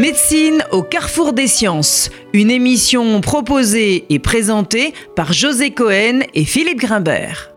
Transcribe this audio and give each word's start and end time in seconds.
Médecine 0.00 0.64
au 0.70 0.82
carrefour 0.82 1.34
des 1.34 1.46
sciences, 1.46 2.08
une 2.32 2.50
émission 2.50 3.20
proposée 3.20 4.06
et 4.08 4.18
présentée 4.18 4.94
par 5.14 5.34
José 5.34 5.72
Cohen 5.72 6.20
et 6.32 6.46
Philippe 6.46 6.78
Grimbert. 6.78 7.50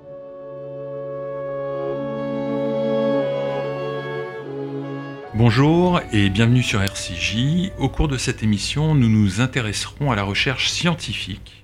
Bonjour 5.33 6.01
et 6.11 6.29
bienvenue 6.29 6.63
sur 6.63 6.81
RCJ. 6.83 7.71
Au 7.79 7.87
cours 7.87 8.09
de 8.09 8.17
cette 8.17 8.43
émission, 8.43 8.93
nous 8.93 9.07
nous 9.07 9.39
intéresserons 9.39 10.11
à 10.11 10.17
la 10.17 10.23
recherche 10.23 10.69
scientifique 10.69 11.63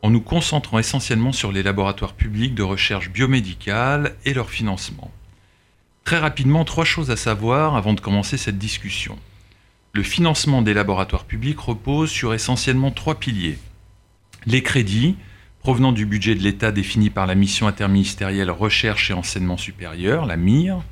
en 0.00 0.08
nous 0.08 0.22
concentrant 0.22 0.78
essentiellement 0.78 1.32
sur 1.32 1.52
les 1.52 1.62
laboratoires 1.62 2.14
publics 2.14 2.54
de 2.54 2.62
recherche 2.62 3.10
biomédicale 3.10 4.14
et 4.24 4.32
leur 4.32 4.48
financement. 4.48 5.10
Très 6.04 6.18
rapidement, 6.18 6.64
trois 6.64 6.86
choses 6.86 7.10
à 7.10 7.16
savoir 7.16 7.76
avant 7.76 7.92
de 7.92 8.00
commencer 8.00 8.38
cette 8.38 8.56
discussion. 8.56 9.18
Le 9.94 10.02
financement 10.02 10.60
des 10.60 10.74
laboratoires 10.74 11.24
publics 11.24 11.60
repose 11.60 12.10
sur 12.10 12.34
essentiellement 12.34 12.90
trois 12.90 13.20
piliers. 13.20 13.58
Les 14.44 14.60
crédits, 14.60 15.14
provenant 15.60 15.92
du 15.92 16.04
budget 16.04 16.34
de 16.34 16.42
l'État 16.42 16.72
défini 16.72 17.10
par 17.10 17.28
la 17.28 17.36
mission 17.36 17.68
interministérielle 17.68 18.50
Recherche 18.50 19.12
et 19.12 19.14
Enseignement 19.14 19.56
supérieur, 19.56 20.26
la 20.26 20.36
MIR. 20.36 20.82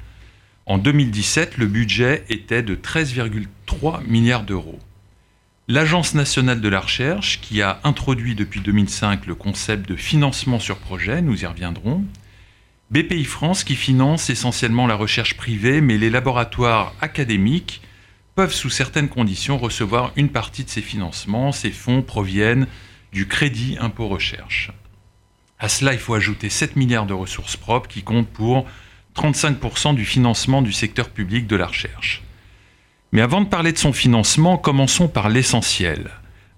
En 0.67 0.79
2017, 0.79 1.59
le 1.59 1.67
budget 1.67 2.25
était 2.29 2.63
de 2.63 2.77
13,3 2.77 4.07
milliards 4.07 4.45
d'euros. 4.45 4.79
L'Agence 5.67 6.15
nationale 6.15 6.61
de 6.61 6.69
la 6.69 6.79
recherche, 6.79 7.41
qui 7.41 7.61
a 7.61 7.81
introduit 7.83 8.37
depuis 8.37 8.61
2005 8.61 9.27
le 9.27 9.35
concept 9.35 9.89
de 9.89 9.97
financement 9.97 10.61
sur 10.61 10.79
projet, 10.79 11.23
nous 11.23 11.43
y 11.43 11.47
reviendrons. 11.47 12.05
BPI 12.93 13.25
France, 13.25 13.65
qui 13.65 13.75
finance 13.75 14.31
essentiellement 14.31 14.87
la 14.87 14.95
recherche 14.95 15.37
privée, 15.37 15.81
mais 15.81 15.99
les 15.99 16.11
laboratoires 16.11 16.95
académiques 17.01 17.83
peuvent 18.35 18.55
sous 18.55 18.71
certaines 18.71 19.09
conditions 19.09 19.59
recevoir 19.59 20.13
une 20.17 20.31
partie 20.31 20.65
de 20.65 20.71
ces 20.71 20.83
financements. 20.83 21.53
Ces 21.53 21.71
fonds 21.71 22.03
proviennent 22.03 22.67
du 23.13 23.29
crédit 23.29 23.77
impôt 23.81 24.09
recherche. 24.09 24.71
À 25.59 25.69
cela, 25.69 25.93
il 25.93 25.99
faut 25.99 26.15
ajouter 26.15 26.49
7 26.49 26.77
milliards 26.77 27.07
de 27.07 27.13
ressources 27.13 27.57
propres 27.57 27.89
qui 27.89 28.03
comptent 28.03 28.29
pour 28.29 28.67
35% 29.17 29.95
du 29.95 30.05
financement 30.05 30.63
du 30.63 30.73
secteur 30.73 31.11
public 31.11 31.47
de 31.47 31.57
la 31.57 31.67
recherche. 31.67 32.23
Mais 33.13 33.21
avant 33.21 33.43
de 33.43 33.47
parler 33.47 33.73
de 33.73 33.79
son 33.79 33.93
financement, 33.93 34.57
commençons 34.57 35.09
par 35.09 35.29
l'essentiel. 35.29 36.11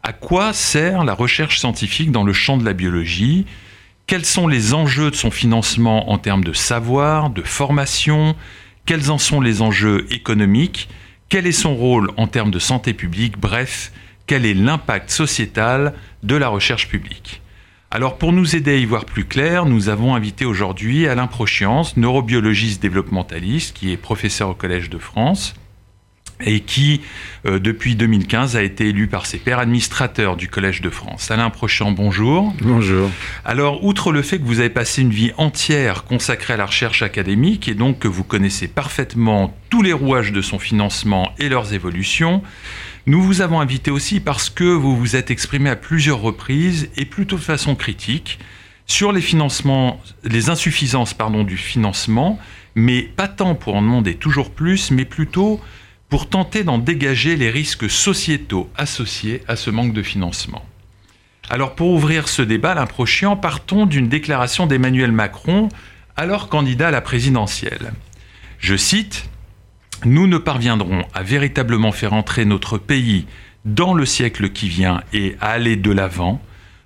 À 0.03 0.13
quoi 0.13 0.53
sert 0.53 1.05
la 1.05 1.15
recherche 1.15 1.59
scientifique 1.59 2.13
dans 2.13 2.23
le 2.23 2.33
champ 2.33 2.57
de 2.57 2.65
la 2.65 2.75
biologie? 2.75 3.47
Quels 4.07 4.25
sont 4.25 4.47
les 4.47 4.73
enjeux 4.73 5.11
de 5.11 5.17
son 5.17 5.31
financement 5.31 6.11
en 6.11 6.19
termes 6.19 6.45
de 6.45 6.53
savoir, 6.53 7.31
de 7.31 7.43
formation? 7.43 8.37
Quels 8.87 9.11
en 9.11 9.19
sont 9.19 9.41
les 9.41 9.63
enjeux 9.63 10.07
économiques? 10.11 10.89
Quel 11.29 11.47
est 11.47 11.53
son 11.53 11.75
rôle 11.75 12.11
en 12.17 12.27
termes 12.27 12.51
de 12.51 12.59
santé 12.59 12.95
publique? 12.95 13.39
Bref, 13.39 13.93
quel 14.27 14.47
est 14.47 14.55
l'impact 14.55 15.11
sociétal 15.11 15.95
de 16.23 16.37
la 16.37 16.49
recherche 16.49 16.89
publique? 16.89 17.43
Alors 17.91 18.19
pour 18.19 18.33
nous 18.33 18.57
aider 18.57 18.73
à 18.73 18.77
y 18.77 18.85
voir 18.85 19.05
plus 19.05 19.25
clair, 19.25 19.67
nous 19.67 19.89
avons 19.89 20.15
invité 20.15 20.45
aujourd'hui 20.45 21.07
Alain 21.07 21.29
Prochiance, 21.29 21.97
neurobiologiste 21.97 22.83
développementaliste, 22.83 23.77
qui 23.77 23.93
est 23.93 23.97
professeur 23.97 24.49
au 24.49 24.55
Collège 24.55 24.91
de 24.91 24.99
France, 24.99 25.55
et 26.41 26.61
qui, 26.61 27.01
euh, 27.47 27.59
depuis 27.59 27.97
2015, 27.97 28.57
a 28.57 28.63
été 28.63 28.89
élu 28.89 29.07
par 29.07 29.27
ses 29.27 29.39
pairs 29.39 29.59
administrateurs 29.59 30.37
du 30.37 30.49
Collège 30.49 30.81
de 30.81 30.91
France. 30.91 31.31
Alain 31.31 31.51
Prochant, 31.51 31.93
bonjour. 31.93 32.53
Bonjour. 32.63 33.11
Alors, 33.45 33.85
outre 33.85 34.13
le 34.13 34.23
fait 34.23 34.39
que 34.39 34.45
vous 34.45 34.61
avez 34.61 34.71
passé 34.71 35.03
une 35.03 35.11
vie 35.11 35.33
entière 35.37 36.05
consacrée 36.05 36.55
à 36.55 36.57
la 36.57 36.67
recherche 36.67 37.03
académique, 37.03 37.69
et 37.69 37.75
donc 37.75 38.01
que 38.01 38.09
vous 38.09 38.25
connaissez 38.25 38.69
parfaitement 38.69 39.57
tous 39.71 39.83
les 39.83 39.93
rouages 39.93 40.33
de 40.33 40.43
son 40.43 40.59
financement 40.59 41.33
et 41.39 41.49
leurs 41.49 41.73
évolutions, 41.73 42.43
nous 43.07 43.23
vous 43.23 43.43
avons 43.43 43.61
invité 43.61 43.91
aussi 43.91 44.19
parce 44.21 44.49
que 44.49 44.65
vous 44.65 44.97
vous 44.97 45.15
êtes 45.15 45.31
exprimé 45.31 45.71
à 45.71 45.77
plusieurs 45.77 46.21
reprises, 46.21 46.89
et 46.97 47.05
plutôt 47.05 47.37
de 47.37 47.43
façon 47.43 47.75
critique, 47.75 48.39
sur 48.87 49.13
les 49.13 49.21
financements, 49.21 50.01
les 50.25 50.51
insuffisances 50.51 51.15
pardon, 51.15 51.43
du 51.43 51.57
financement, 51.57 52.39
mais 52.75 53.03
pas 53.03 53.29
tant 53.29 53.55
pour 53.55 53.77
en 53.77 53.83
demander 53.83 54.15
toujours 54.15 54.51
plus, 54.51 54.91
mais 54.91 55.05
plutôt 55.05 55.61
pour 56.09 56.29
tenter 56.29 56.65
d'en 56.65 56.79
dégager 56.79 57.37
les 57.37 57.51
risques 57.51 57.91
sociétaux 57.91 58.71
associés 58.77 59.43
à 59.49 59.57
ce 59.57 59.71
manque 59.71 59.93
de 59.93 60.03
financement. 60.03 60.65
Alors 61.51 61.75
pour 61.75 61.91
ouvrir 61.91 62.29
ce 62.29 62.43
débat, 62.43 62.75
l'improchiant, 62.75 63.37
partons 63.37 63.87
d'une 63.87 64.09
déclaration 64.09 64.67
d'Emmanuel 64.67 65.13
Macron, 65.13 65.69
alors 66.17 66.49
candidat 66.49 66.89
à 66.89 66.91
la 66.91 67.01
présidentielle. 67.01 67.93
Je 68.59 68.77
cite 68.77 69.29
Nous 70.05 70.27
ne 70.27 70.39
parviendrons 70.39 71.05
à 71.13 71.23
véritablement 71.23 71.93
faire 71.93 72.13
entrer 72.13 72.45
notre 72.45 72.79
pays 72.79 73.27
dans 73.65 73.95
le 73.95 74.07
siècle 74.07 74.51
qui 74.51 74.69
vient 74.69 75.03
et 75.13 75.37
à 75.41 75.51
aller 75.51 75.77
de 75.77 75.91
l'avant 75.91 76.41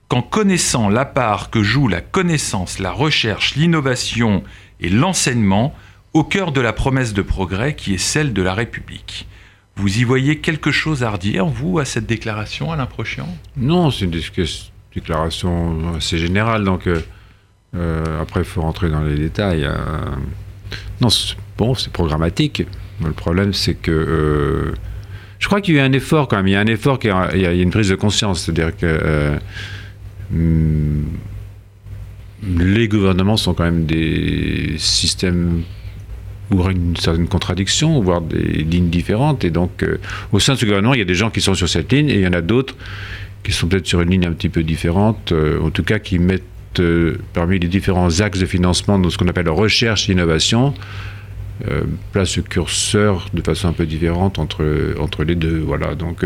qu'en 0.08 0.22
connaissant 0.22 0.88
la 0.88 1.04
part 1.04 1.50
que 1.50 1.62
joue 1.62 1.86
la 1.86 2.00
connaissance, 2.00 2.78
la 2.78 2.92
recherche, 2.92 3.56
l'innovation 3.56 4.42
et 4.80 4.88
l'enseignement 4.88 5.74
au 6.18 6.24
cœur 6.24 6.50
de 6.50 6.60
la 6.60 6.72
promesse 6.72 7.14
de 7.14 7.22
progrès 7.22 7.76
qui 7.76 7.94
est 7.94 7.98
celle 7.98 8.32
de 8.32 8.42
la 8.42 8.52
République. 8.52 9.28
Vous 9.76 10.00
y 10.00 10.02
voyez 10.02 10.38
quelque 10.38 10.72
chose 10.72 11.04
à 11.04 11.10
redire, 11.12 11.46
vous, 11.46 11.78
à 11.78 11.84
cette 11.84 12.06
déclaration, 12.06 12.72
Alain 12.72 12.86
Prochian? 12.86 13.28
Non, 13.56 13.92
c'est 13.92 14.06
une 14.06 14.20
déclaration 14.92 15.94
assez 15.94 16.18
générale, 16.18 16.64
donc 16.64 16.88
euh, 16.88 17.00
euh, 17.76 18.20
après, 18.20 18.40
il 18.40 18.46
faut 18.46 18.62
rentrer 18.62 18.90
dans 18.90 19.02
les 19.02 19.14
détails. 19.14 19.64
Euh. 19.64 19.76
non, 21.00 21.08
bon, 21.56 21.74
c'est 21.74 21.92
programmatique. 21.92 22.64
Le 23.00 23.12
problème, 23.12 23.52
c'est 23.52 23.74
que 23.74 24.74
je 25.38 25.46
crois 25.46 25.60
qu'il 25.60 25.76
y 25.76 25.78
a 25.78 25.82
eu 25.82 25.86
un 25.86 25.92
effort 25.92 26.26
quand 26.26 26.38
même. 26.38 26.48
Il 26.48 26.54
y 26.54 26.56
a 26.56 26.60
un 26.60 26.66
effort, 26.66 26.98
il 27.04 27.40
y 27.40 27.46
a, 27.46 27.52
une 27.52 27.70
prise 27.70 27.90
de 27.90 27.94
conscience, 27.94 28.42
c'est-à-dire 28.42 28.76
que 28.76 29.38
hmm, 30.32 31.04
les 32.42 32.88
gouvernements 32.88 33.36
sont 33.36 33.54
quand 33.54 33.62
même 33.62 33.86
des 33.86 34.74
systèmes 34.78 35.62
ou 36.50 36.68
une 36.68 36.96
certaine 36.96 37.28
contradiction, 37.28 38.00
voire 38.00 38.20
des 38.20 38.38
lignes 38.38 38.88
différentes. 38.88 39.44
Et 39.44 39.50
donc, 39.50 39.82
euh, 39.82 39.98
au 40.32 40.38
sein 40.38 40.54
de 40.54 40.58
ce 40.58 40.64
gouvernement, 40.64 40.94
il 40.94 40.98
y 40.98 41.02
a 41.02 41.06
des 41.06 41.14
gens 41.14 41.30
qui 41.30 41.40
sont 41.40 41.54
sur 41.54 41.68
cette 41.68 41.92
ligne 41.92 42.08
et 42.08 42.14
il 42.14 42.20
y 42.20 42.26
en 42.26 42.32
a 42.32 42.40
d'autres 42.40 42.74
qui 43.42 43.52
sont 43.52 43.68
peut-être 43.68 43.86
sur 43.86 44.00
une 44.00 44.10
ligne 44.10 44.26
un 44.26 44.32
petit 44.32 44.48
peu 44.48 44.62
différente, 44.62 45.32
euh, 45.32 45.60
en 45.60 45.70
tout 45.70 45.84
cas 45.84 45.98
qui 45.98 46.18
mettent 46.18 46.42
euh, 46.80 47.18
parmi 47.32 47.58
les 47.58 47.68
différents 47.68 48.20
axes 48.20 48.40
de 48.40 48.46
financement 48.46 48.98
de 48.98 49.08
ce 49.10 49.18
qu'on 49.18 49.28
appelle 49.28 49.48
recherche 49.48 50.08
et 50.08 50.12
l'innovation, 50.12 50.74
place 52.12 52.36
le 52.36 52.44
curseur 52.44 53.26
de 53.34 53.42
façon 53.42 53.66
un 53.66 53.72
peu 53.72 53.84
différente 53.84 54.38
entre, 54.38 54.94
entre 55.00 55.24
les 55.24 55.34
deux. 55.34 55.58
Voilà, 55.58 55.96
donc 55.96 56.24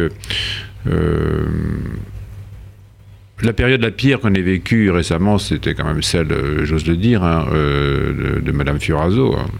la 3.42 3.53
période 3.53 3.82
la 3.82 3.91
pire 3.91 4.20
qu'on 4.20 4.34
ait 4.34 4.42
vécue 4.42 4.91
récemment, 4.91 5.38
c'était 5.38 5.75
quand 5.75 5.84
même 5.84 6.03
celle, 6.03 6.32
euh, 6.32 6.64
j'ose 6.64 6.86
le 6.86 6.97
dire, 6.97 7.22
hein, 7.22 7.47
euh, 7.53 8.41
de, 8.41 8.53
Madame 8.53 8.80
Fioraso. 8.80 9.36
Hein. 9.36 9.47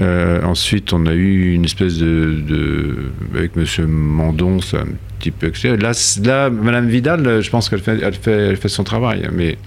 Euh, 0.00 0.42
ensuite, 0.42 0.94
on 0.94 1.04
a 1.04 1.12
eu 1.12 1.52
une 1.52 1.66
espèce 1.66 1.98
de, 1.98 3.10
avec 3.34 3.56
Monsieur 3.56 3.86
Mandon, 3.86 4.58
c'est 4.62 4.78
un 4.78 4.86
petit 5.18 5.30
peu 5.30 5.52
là, 5.76 5.92
là, 6.24 6.48
Madame 6.48 6.88
Vidal, 6.88 7.42
je 7.42 7.50
pense 7.50 7.68
qu'elle 7.68 7.82
fait, 7.82 7.98
elle 8.02 8.14
fait, 8.14 8.56
fait 8.56 8.68
son 8.70 8.84
travail, 8.84 9.28
mais 9.34 9.58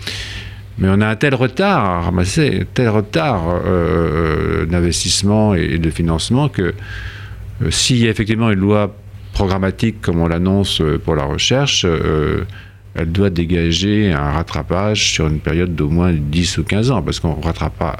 mais 0.79 0.87
on 0.89 0.99
a 1.01 1.07
un 1.09 1.15
tel 1.15 1.35
retard 1.35 1.85
à 1.85 2.01
ramasser, 2.01 2.65
tel 2.73 2.89
retard 2.89 3.61
d'investissement 4.67 5.53
et 5.53 5.77
de 5.77 5.89
financement 5.91 6.49
que 6.49 6.73
s'il 7.69 7.97
y 7.97 8.07
a 8.07 8.09
effectivement 8.09 8.49
une 8.49 8.61
loi 8.61 8.95
programmatique 9.35 10.01
comme 10.01 10.19
on 10.21 10.27
l'annonce 10.27 10.81
pour 11.03 11.15
la 11.15 11.25
recherche, 11.25 11.85
elle 12.95 13.11
doit 13.11 13.29
dégager 13.29 14.11
un 14.13 14.31
rattrapage 14.31 15.11
sur 15.11 15.27
une 15.27 15.39
période 15.39 15.75
d'au 15.75 15.89
moins 15.89 16.13
10 16.13 16.57
ou 16.57 16.63
15 16.63 16.91
ans, 16.91 17.01
parce 17.03 17.19
qu'on 17.19 17.37
ne 17.37 17.43
rattrapera 17.43 17.97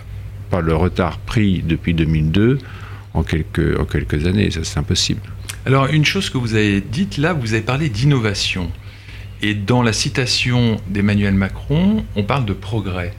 pas 0.49 0.61
le 0.61 0.73
retard 0.73 1.19
pris 1.19 1.61
depuis 1.61 1.93
2002 1.93 2.57
en 3.13 3.23
quelques, 3.23 3.77
en 3.79 3.85
quelques 3.85 4.25
années, 4.25 4.49
ça 4.49 4.61
c'est 4.63 4.79
impossible. 4.79 5.19
Alors 5.65 5.87
une 5.87 6.05
chose 6.05 6.29
que 6.29 6.37
vous 6.37 6.55
avez 6.55 6.79
dite 6.79 7.17
là, 7.17 7.33
vous 7.33 7.53
avez 7.53 7.63
parlé 7.63 7.89
d'innovation. 7.89 8.71
Et 9.41 9.53
dans 9.53 9.83
la 9.83 9.91
citation 9.91 10.77
d'Emmanuel 10.87 11.33
Macron, 11.33 12.05
on 12.15 12.23
parle 12.23 12.45
de 12.45 12.53
progrès. 12.53 13.13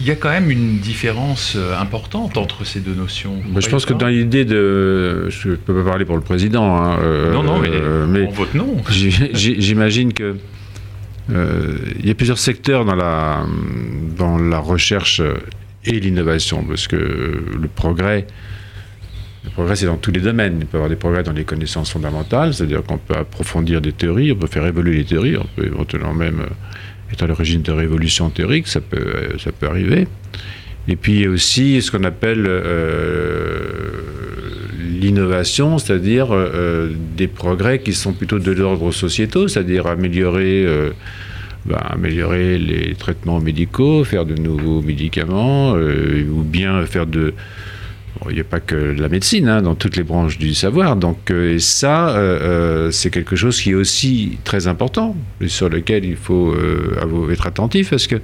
Il 0.00 0.06
y 0.06 0.10
a 0.10 0.16
quand 0.16 0.30
même 0.30 0.50
une 0.50 0.78
différence 0.78 1.54
euh, 1.56 1.78
importante 1.78 2.36
entre 2.36 2.64
ces 2.64 2.80
deux 2.80 2.94
notions. 2.94 3.36
je 3.56 3.68
pense 3.68 3.86
que 3.86 3.92
dans 3.92 4.08
l'idée 4.08 4.44
de... 4.44 5.28
Je 5.28 5.50
ne 5.50 5.56
peux 5.56 5.74
pas 5.74 5.90
parler 5.90 6.04
pour 6.04 6.16
le 6.16 6.22
président. 6.22 6.76
Hein, 6.76 6.98
euh, 7.02 7.32
non, 7.32 7.42
non, 7.42 7.58
mais, 7.58 7.68
euh, 7.70 8.06
mais 8.06 8.26
votre 8.26 8.56
nom. 8.56 8.76
J'imagine 8.90 10.12
que 10.12 10.36
euh, 11.30 11.78
il 12.00 12.06
y 12.06 12.10
a 12.10 12.14
plusieurs 12.14 12.38
secteurs 12.38 12.84
dans 12.84 12.94
la, 12.94 13.44
dans 14.16 14.38
la 14.38 14.58
recherche 14.58 15.22
et 15.84 16.00
l'innovation, 16.00 16.64
parce 16.64 16.86
que 16.86 16.96
le 16.96 17.68
progrès, 17.68 18.26
le 19.44 19.50
progrès, 19.50 19.76
c'est 19.76 19.86
dans 19.86 19.96
tous 19.96 20.10
les 20.10 20.20
domaines. 20.20 20.58
Il 20.60 20.66
peut 20.66 20.76
y 20.76 20.80
avoir 20.80 20.90
des 20.90 20.96
progrès 20.96 21.22
dans 21.22 21.32
les 21.32 21.44
connaissances 21.44 21.90
fondamentales, 21.90 22.52
c'est-à-dire 22.52 22.82
qu'on 22.82 22.98
peut 22.98 23.14
approfondir 23.14 23.80
des 23.80 23.92
théories, 23.92 24.32
on 24.32 24.36
peut 24.36 24.46
faire 24.46 24.66
évoluer 24.66 24.98
les 24.98 25.04
théories, 25.04 25.36
on 25.36 25.46
peut 25.56 25.66
éventuellement 25.66 26.14
même 26.14 26.42
euh, 27.08 27.12
être 27.12 27.22
à 27.22 27.26
l'origine 27.26 27.62
de 27.62 27.72
révolutions 27.72 28.30
théoriques, 28.30 28.68
ça 28.68 28.80
peut, 28.80 28.98
euh, 28.98 29.38
ça 29.38 29.52
peut 29.52 29.66
arriver. 29.66 30.06
Et 30.88 30.96
puis 30.96 31.14
il 31.14 31.20
y 31.22 31.26
a 31.26 31.30
aussi 31.30 31.80
ce 31.80 31.90
qu'on 31.90 32.04
appelle 32.04 32.46
l'innovation, 35.00 35.78
c'est-à-dire 35.78 36.28
des 37.16 37.26
progrès 37.26 37.78
qui 37.78 37.94
sont 37.94 38.12
plutôt 38.12 38.38
de 38.38 38.52
l'ordre 38.52 38.92
sociétaux, 38.92 39.48
c'est-à-dire 39.48 39.86
améliorer 39.86 40.66
ben, 41.64 41.78
améliorer 41.78 42.58
les 42.58 42.94
traitements 42.96 43.40
médicaux, 43.40 44.04
faire 44.04 44.26
de 44.26 44.34
nouveaux 44.34 44.82
médicaments, 44.82 45.72
ou 45.72 46.42
bien 46.42 46.84
faire 46.84 47.06
de, 47.06 47.32
il 48.28 48.34
n'y 48.34 48.40
a 48.40 48.44
pas 48.44 48.60
que 48.60 48.74
la 48.74 49.08
médecine 49.08 49.48
hein, 49.48 49.62
dans 49.62 49.74
toutes 49.74 49.96
les 49.96 50.02
branches 50.02 50.38
du 50.38 50.54
savoir. 50.54 50.96
Donc, 50.96 51.30
euh, 51.30 51.54
et 51.54 51.58
ça, 51.58 52.10
euh, 52.10 52.40
euh, 52.40 52.90
c'est 52.90 53.10
quelque 53.10 53.36
chose 53.36 53.60
qui 53.60 53.70
est 53.70 53.74
aussi 53.74 54.38
très 54.44 54.66
important 54.66 55.16
et 55.40 55.48
sur 55.48 55.68
lequel 55.68 56.04
il 56.04 56.16
faut 56.16 56.54
être 57.30 57.46
attentif 57.46 57.90
parce 57.90 58.06
que, 58.06 58.16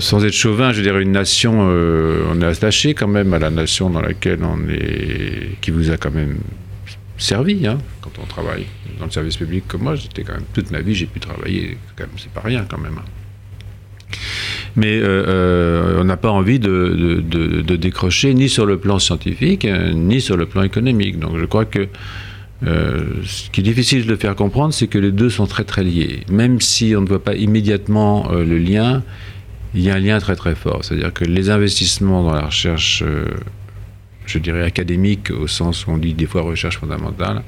sans 0.00 0.24
être 0.24 0.32
chauvin, 0.32 0.72
je 0.72 0.82
dirais 0.82 1.02
une 1.02 1.12
nation, 1.12 1.60
on 1.60 2.40
est 2.40 2.46
attaché 2.46 2.94
quand 2.94 3.08
même 3.08 3.32
à 3.34 3.38
la 3.38 3.50
nation 3.50 3.90
dans 3.90 4.00
laquelle 4.00 4.40
on 4.42 4.68
est, 4.68 5.60
qui 5.60 5.70
vous 5.70 5.90
a 5.90 5.96
quand 5.96 6.10
même 6.10 6.38
servi 7.16 7.66
hein, 7.66 7.78
quand 8.00 8.12
on 8.22 8.26
travaille 8.26 8.66
dans 8.98 9.04
le 9.04 9.10
service 9.10 9.36
public 9.36 9.64
comme 9.68 9.82
moi. 9.82 9.94
J'étais 9.94 10.22
quand 10.24 10.34
même 10.34 10.46
toute 10.52 10.70
ma 10.70 10.80
vie, 10.80 10.94
j'ai 10.94 11.06
pu 11.06 11.20
travailler. 11.20 11.76
C'est 12.16 12.32
pas 12.32 12.42
rien 12.42 12.66
quand 12.68 12.78
même. 12.78 12.98
Hein 12.98 14.16
mais 14.78 14.96
euh, 14.96 15.24
euh, 15.26 16.00
on 16.00 16.04
n'a 16.04 16.16
pas 16.16 16.30
envie 16.30 16.60
de, 16.60 17.20
décrocher 17.76 18.32
ni 18.32 18.48
sur 18.48 18.64
le 18.64 18.78
plan 18.78 19.00
scientifique, 19.00 19.64
euh, 19.64 19.92
ni 19.92 20.20
sur 20.20 20.36
le 20.36 20.46
plan 20.46 20.62
économique. 20.62 21.18
Donc 21.18 21.36
je 21.36 21.44
crois 21.44 21.64
que 21.64 21.88
ce 22.62 23.50
qui 23.50 23.60
est 23.60 23.64
difficile 23.64 24.06
de 24.06 24.16
faire 24.16 24.36
comprendre, 24.36 24.72
c'est 24.72 24.86
que 24.86 24.98
les 24.98 25.10
deux 25.10 25.30
sont 25.30 25.46
très 25.46 25.64
très 25.64 25.82
liés. 25.82 26.20
Même 26.30 26.60
si 26.60 26.94
on 26.96 27.00
ne 27.00 27.06
voit 27.06 27.22
pas 27.22 27.34
immédiatement 27.34 28.30
le 28.32 28.58
lien, 28.58 29.02
il 29.74 29.82
y 29.82 29.90
a 29.90 29.94
un 29.94 29.98
lien 29.98 30.18
très 30.18 30.36
très 30.36 30.54
fort. 30.54 30.84
C'est-à-dire 30.84 31.12
que 31.12 31.24
les 31.24 31.50
investissements 31.50 32.24
dans 32.24 32.34
la 32.34 32.46
recherche, 32.46 33.04
je 34.26 34.38
dirais 34.38 34.62
académique, 34.62 35.30
au 35.30 35.46
sens 35.46 35.86
où 35.86 35.92
on 35.92 35.98
dit 35.98 36.14
des 36.14 36.26
fois 36.26 36.42
recherche 36.42 36.78
fondamentale, 36.78 37.42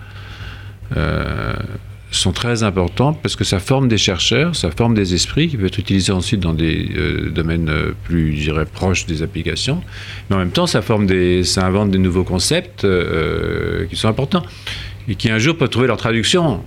sont 2.11 2.33
très 2.33 2.62
importantes 2.62 3.19
parce 3.23 3.37
que 3.37 3.45
ça 3.45 3.59
forme 3.59 3.89
des 3.89 3.99
chercheurs, 3.99 4.57
ça 4.57 4.71
forme 4.71 4.95
des 4.95 5.15
esprits 5.15 5.49
qui 5.49 5.57
peuvent 5.57 5.67
être 5.67 5.79
utilisés 5.79 6.12
ensuite 6.12 6.41
dans 6.41 6.53
des 6.53 6.89
euh, 6.97 7.31
domaines 7.31 7.69
euh, 7.69 7.93
plus, 8.05 8.37
je 8.37 8.43
dirais, 8.43 8.67
proches 8.67 9.07
des 9.07 9.23
applications. 9.23 9.83
Mais 10.29 10.37
en 10.37 10.39
même 10.41 10.51
temps, 10.51 10.67
ça, 10.67 10.83
forme 10.83 11.07
des, 11.07 11.45
ça 11.45 11.65
invente 11.67 11.91
des 11.91 11.99
nouveaux 11.99 12.25
concepts 12.25 12.85
euh, 12.85 13.87
qui 13.87 13.97
sont 13.97 14.09
importants 14.09 14.43
et 15.09 15.15
qui 15.15 15.31
un 15.31 15.39
jour 15.39 15.57
peuvent 15.57 15.71
trouver 15.71 15.89
leur 15.89 15.97
traduction. 15.97 16.62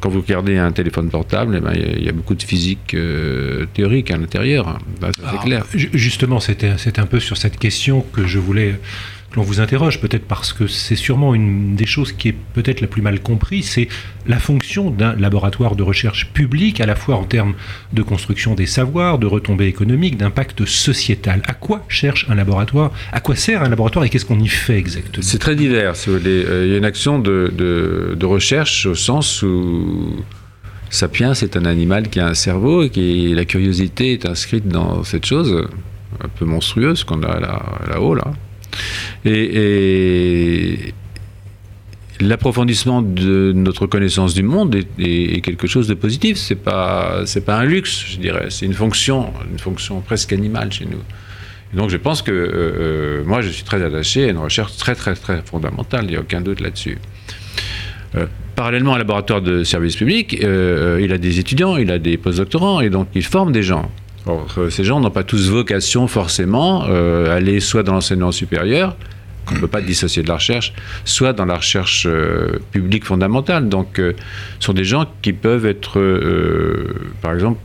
quand 0.00 0.08
vous 0.08 0.20
regardez 0.20 0.56
un 0.56 0.70
téléphone 0.70 1.08
portable, 1.08 1.56
eh 1.56 1.60
ben, 1.60 1.72
il 1.74 2.04
y, 2.04 2.08
a 2.08 2.12
beaucoup 2.12 2.34
de 2.34 2.42
physique 2.42 2.94
théorique 3.72 4.10
à 4.10 4.16
l'intérieur. 4.16 4.68
Hein. 4.68 4.78
c'est 5.00 5.40
clair. 5.40 5.64
Justement, 5.74 6.38
c'était 6.38 7.00
un 7.00 7.06
peu 7.06 7.18
sur 7.18 7.36
cette 7.36 7.58
question 7.58 8.04
que 8.12 8.26
je 8.26 8.38
voulais 8.38 8.78
l'on 9.36 9.42
vous 9.42 9.60
interroge, 9.60 10.00
peut-être 10.00 10.26
parce 10.26 10.52
que 10.52 10.66
c'est 10.66 10.96
sûrement 10.96 11.34
une 11.34 11.76
des 11.76 11.86
choses 11.86 12.12
qui 12.12 12.28
est 12.28 12.36
peut-être 12.54 12.80
la 12.80 12.86
plus 12.86 13.02
mal 13.02 13.20
comprise, 13.20 13.68
c'est 13.70 13.88
la 14.26 14.38
fonction 14.38 14.90
d'un 14.90 15.14
laboratoire 15.16 15.76
de 15.76 15.82
recherche 15.82 16.30
public, 16.32 16.80
à 16.80 16.86
la 16.86 16.96
fois 16.96 17.16
en 17.16 17.24
termes 17.24 17.54
de 17.92 18.02
construction 18.02 18.54
des 18.54 18.66
savoirs, 18.66 19.18
de 19.18 19.26
retombées 19.26 19.66
économiques, 19.66 20.16
d'impact 20.16 20.64
sociétal. 20.64 21.42
À 21.46 21.54
quoi 21.54 21.84
cherche 21.88 22.26
un 22.28 22.34
laboratoire? 22.34 22.90
À 23.12 23.20
quoi 23.20 23.36
sert 23.36 23.62
un 23.62 23.68
laboratoire 23.68 24.04
et 24.04 24.08
qu'est-ce 24.08 24.26
qu'on 24.26 24.40
y 24.40 24.48
fait 24.48 24.78
exactement? 24.78 25.24
C'est 25.26 25.38
très 25.38 25.56
divers. 25.56 25.94
Euh, 26.08 26.62
il 26.66 26.70
y 26.70 26.74
a 26.74 26.78
une 26.78 26.84
action 26.84 27.18
de, 27.18 27.52
de 27.56 28.26
recherche 28.26 28.86
au 28.86 28.94
sens 28.94 29.42
où 29.42 30.24
Sapiens 30.90 31.34
est 31.34 31.56
un 31.56 31.64
animal 31.64 32.08
qui 32.08 32.20
a 32.20 32.26
un 32.26 32.34
cerveau 32.34 32.84
et 32.84 32.90
qui 32.90 33.34
la 33.34 33.44
curiosité 33.44 34.12
est 34.12 34.26
inscrite 34.26 34.68
dans 34.68 35.02
cette 35.02 35.26
chose 35.26 35.66
un 36.22 36.28
peu 36.28 36.44
monstrueuse 36.44 37.04
qu'on 37.04 37.22
a 37.22 37.40
là-haut 37.40 38.14
là. 38.14 38.32
Et, 39.24 40.92
l'approfondissement 42.20 43.02
de 43.02 43.52
notre 43.54 43.86
connaissance 43.86 44.34
du 44.34 44.42
monde 44.42 44.76
est, 44.98 45.40
quelque 45.40 45.66
chose 45.66 45.88
de 45.88 45.94
positif. 45.94 46.36
C'est 46.36 46.54
pas 46.54 47.22
c'est 47.26 47.44
pas 47.44 47.56
un 47.58 47.64
luxe, 47.64 48.04
je 48.08 48.18
dirais. 48.18 48.46
C'est 48.50 48.66
une 48.66 48.74
fonction, 48.74 49.32
une 49.50 49.58
fonction 49.58 50.00
presque 50.00 50.32
animale 50.32 50.72
chez 50.72 50.86
nous. 50.86 51.02
donc 51.72 51.90
je 51.90 51.96
pense 51.96 52.22
que 52.22 52.30
euh, 52.30 52.50
euh, 52.54 53.24
moi 53.24 53.40
je 53.40 53.48
suis 53.48 53.64
très 53.64 53.82
attaché 53.82 54.24
à 54.24 54.28
une 54.28 54.38
recherche 54.38 54.76
très 54.76 54.94
très 54.94 55.14
très 55.14 55.42
fondamentale. 55.42 56.04
Il 56.04 56.10
n'y 56.10 56.16
a 56.16 56.20
aucun 56.20 56.40
doute 56.40 56.60
là-dessus. 56.60 56.98
Euh, 58.14 58.26
parallèlement 58.54 58.92
au 58.92 58.98
laboratoire 58.98 59.42
de 59.42 59.64
service 59.64 59.96
public, 59.96 60.38
il 60.40 61.12
a 61.12 61.18
des 61.18 61.40
étudiants, 61.40 61.76
il 61.76 61.90
a 61.90 61.98
des 61.98 62.16
postdoctorants 62.16 62.80
et 62.80 62.90
donc 62.90 63.08
il 63.14 63.24
forme 63.24 63.50
des 63.50 63.64
gens. 63.64 63.90
Euh, 64.26 64.70
ces 64.70 64.84
gens 64.84 65.00
n'ont 65.00 65.10
pas 65.10 65.24
tous 65.24 65.50
vocation 65.50 66.06
forcément 66.06 66.84
euh, 66.88 67.30
à 67.30 67.34
aller 67.34 67.60
soit 67.60 67.82
dans 67.82 67.92
l'enseignement 67.92 68.32
supérieur, 68.32 68.96
qu'on 69.46 69.56
ne 69.56 69.60
peut 69.60 69.68
pas 69.68 69.82
dissocier 69.82 70.22
de 70.22 70.28
la 70.28 70.36
recherche, 70.36 70.72
soit 71.04 71.32
dans 71.32 71.44
la 71.44 71.56
recherche 71.56 72.06
euh, 72.06 72.58
publique 72.72 73.04
fondamentale. 73.04 73.68
Donc, 73.68 73.96
ce 73.96 74.14
sont 74.60 74.72
des 74.72 74.84
gens 74.84 75.06
qui 75.20 75.32
peuvent 75.32 75.66
être, 75.66 76.00
par 77.20 77.34
exemple, 77.34 77.60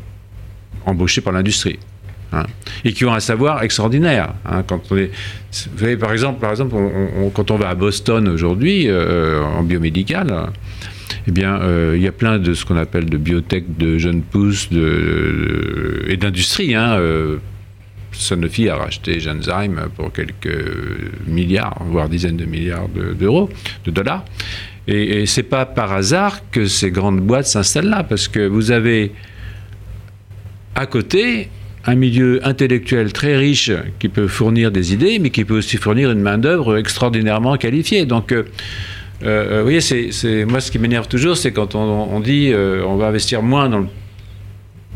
embauchés 0.86 1.22
par 1.22 1.34
l'industrie. 1.34 1.80
Hein, 2.32 2.44
et 2.86 2.94
qui 2.94 3.06
ont 3.06 3.14
un 3.14 3.20
savoir 3.20 3.64
extraordinaire. 3.64 4.36
Hein, 4.46 4.62
quand 4.62 4.80
on 4.92 4.98
est, 4.98 5.10
vous 5.72 5.80
savez, 5.80 5.98
par 5.98 6.12
exemple, 6.12 6.40
par 6.40 6.52
exemple 6.52 6.76
quand 7.34 7.50
on 7.50 7.58
va 7.58 7.70
à 7.70 7.76
Boston 7.76 8.28
aujourd'hui, 8.28 8.88
en 8.92 9.64
biomédical, 9.64 10.52
eh 11.28 11.32
bien, 11.32 11.60
euh, 11.62 11.94
il 11.96 12.02
y 12.02 12.08
a 12.08 12.12
plein 12.12 12.40
de 12.40 12.54
ce 12.54 12.66
qu'on 12.66 12.78
appelle 12.78 13.06
de 13.06 13.18
biotech, 13.18 13.78
de 13.78 13.98
jeunes 13.98 14.22
pousses 14.22 14.70
de, 14.70 16.06
et 16.08 16.18
d'industrie. 16.18 16.76
Hein, 16.76 16.94
euh, 16.98 17.38
Sanofi 18.12 18.70
a 18.70 18.76
racheté 18.76 19.20
Genzyme 19.20 19.90
pour 19.96 20.12
quelques 20.12 20.66
milliards, 21.28 21.78
voire 21.86 22.10
dizaines 22.10 22.38
de 22.38 22.46
milliards 22.46 22.90
d'euros, 22.90 23.50
de, 23.86 23.92
dollars. 23.92 24.26
Et, 24.88 25.22
et 25.22 25.26
c'est 25.26 25.44
pas 25.44 25.66
par 25.66 25.94
hasard 25.94 26.40
que 26.52 26.66
ces 26.66 26.92
grandes 26.92 27.22
boîtes 27.22 27.46
s'installent 27.46 27.90
là, 27.90 28.04
parce 28.04 28.28
que 28.28 28.48
vous 28.48 28.72
avez 28.72 29.12
à 30.76 30.86
côté 30.86 31.50
un 31.86 31.96
milieu 31.96 32.40
intellectuel 32.48 33.14
très 33.14 33.38
riche 33.38 33.72
qui 34.00 34.10
peut 34.10 34.28
fournir 34.28 34.72
des 34.72 34.94
idées, 34.94 35.20
mais 35.20 35.30
qui 35.30 35.46
peut 35.46 35.58
aussi 35.58 35.78
fournir 35.78 36.12
une 36.12 36.22
main-d'œuvre 36.22 36.78
extraordinairement 36.78 37.58
qualifiée. 37.58 38.06
Donc, 38.06 38.32
euh, 38.32 38.44
vous 39.22 39.62
voyez, 39.64 39.82
c'est, 39.82 40.46
moi 40.46 40.60
ce 40.62 40.72
qui 40.72 40.80
m'énerve 40.80 41.08
toujours, 41.08 41.38
c'est 41.38 41.52
quand 41.52 41.76
on, 41.76 42.20
dit 42.20 42.52
euh, 42.52 42.84
on 42.86 42.96
va 42.96 43.08
investir 43.08 43.42
moins 43.42 43.70
dans 43.70 43.86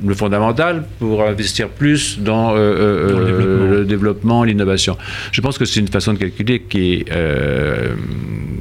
le, 0.04 0.16
fondamental 0.16 0.86
pour 1.00 1.24
investir 1.24 1.70
plus 1.70 2.20
dans, 2.20 2.54
euh, 2.56 3.80
le 3.80 3.86
développement, 3.86 4.44
l'innovation. 4.44 4.98
Je 5.32 5.42
pense 5.42 5.58
que 5.58 5.65
c'est 5.65 5.80
une 5.80 5.88
façon 5.88 6.13
de 6.13 6.18
calculer 6.18 6.62
qui 6.62 7.06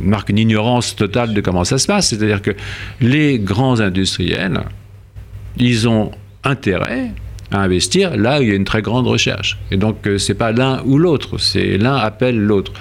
marque 0.03 0.31
une 0.31 0.39
ignorance 0.39 0.97
totale 0.97 1.33
de 1.33 1.41
comment 1.41 1.65
ça 1.65 1.79
se 1.79 1.87
passe. 1.87 2.09
C'est-à-dire 2.09 2.43
que 2.43 2.53
les 3.01 3.39
grands 3.39 3.81
industriels, 3.81 4.63
ils 5.57 5.89
ont 5.89 6.11
intérêt 6.45 7.13
à 7.53 7.61
investir 7.61 8.17
là 8.17 8.41
où 8.41 8.43
il 8.43 8.49
y 8.49 8.53
a 8.53 8.55
une 8.55 8.65
très 8.65 8.83
grande 8.83 9.07
recherche. 9.07 9.59
Et 9.71 9.77
donc, 9.77 10.09
c'est 10.19 10.35
pas 10.35 10.53
l'un 10.53 10.83
ou 10.85 10.99
l'autre, 10.99 11.39
c'est 11.39 11.79
l'un 11.79 11.97
appelle 11.97 12.39
l'autre. 12.39 12.73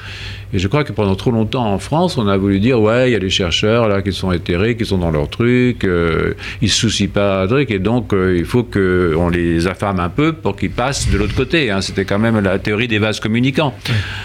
Et 0.53 0.59
je 0.59 0.67
crois 0.67 0.83
que 0.83 0.91
pendant 0.91 1.15
trop 1.15 1.31
longtemps 1.31 1.65
en 1.65 1.79
France, 1.79 2.17
on 2.17 2.27
a 2.27 2.37
voulu 2.37 2.59
dire 2.59 2.79
ouais, 2.81 3.09
il 3.09 3.13
y 3.13 3.15
a 3.15 3.19
des 3.19 3.29
chercheurs 3.29 3.87
là 3.87 4.01
qui 4.01 4.11
sont 4.11 4.31
éthérés, 4.31 4.75
qui 4.75 4.85
sont 4.85 4.97
dans 4.97 5.11
leur 5.11 5.29
truc, 5.29 5.83
euh, 5.83 6.33
ils 6.61 6.69
se 6.69 6.79
soucient 6.81 7.07
pas 7.07 7.43
de 7.43 7.51
truc, 7.51 7.71
et 7.71 7.79
donc 7.79 8.13
euh, 8.13 8.37
il 8.37 8.45
faut 8.45 8.63
qu'on 8.63 9.29
les 9.29 9.67
affame 9.67 9.99
un 9.99 10.09
peu 10.09 10.33
pour 10.33 10.55
qu'ils 10.55 10.71
passent 10.71 11.09
de 11.09 11.17
l'autre 11.17 11.35
côté. 11.35 11.71
Hein. 11.71 11.81
C'était 11.81 12.05
quand 12.05 12.19
même 12.19 12.39
la 12.39 12.59
théorie 12.59 12.87
des 12.87 12.99
vases 12.99 13.19
communicants. 13.19 13.73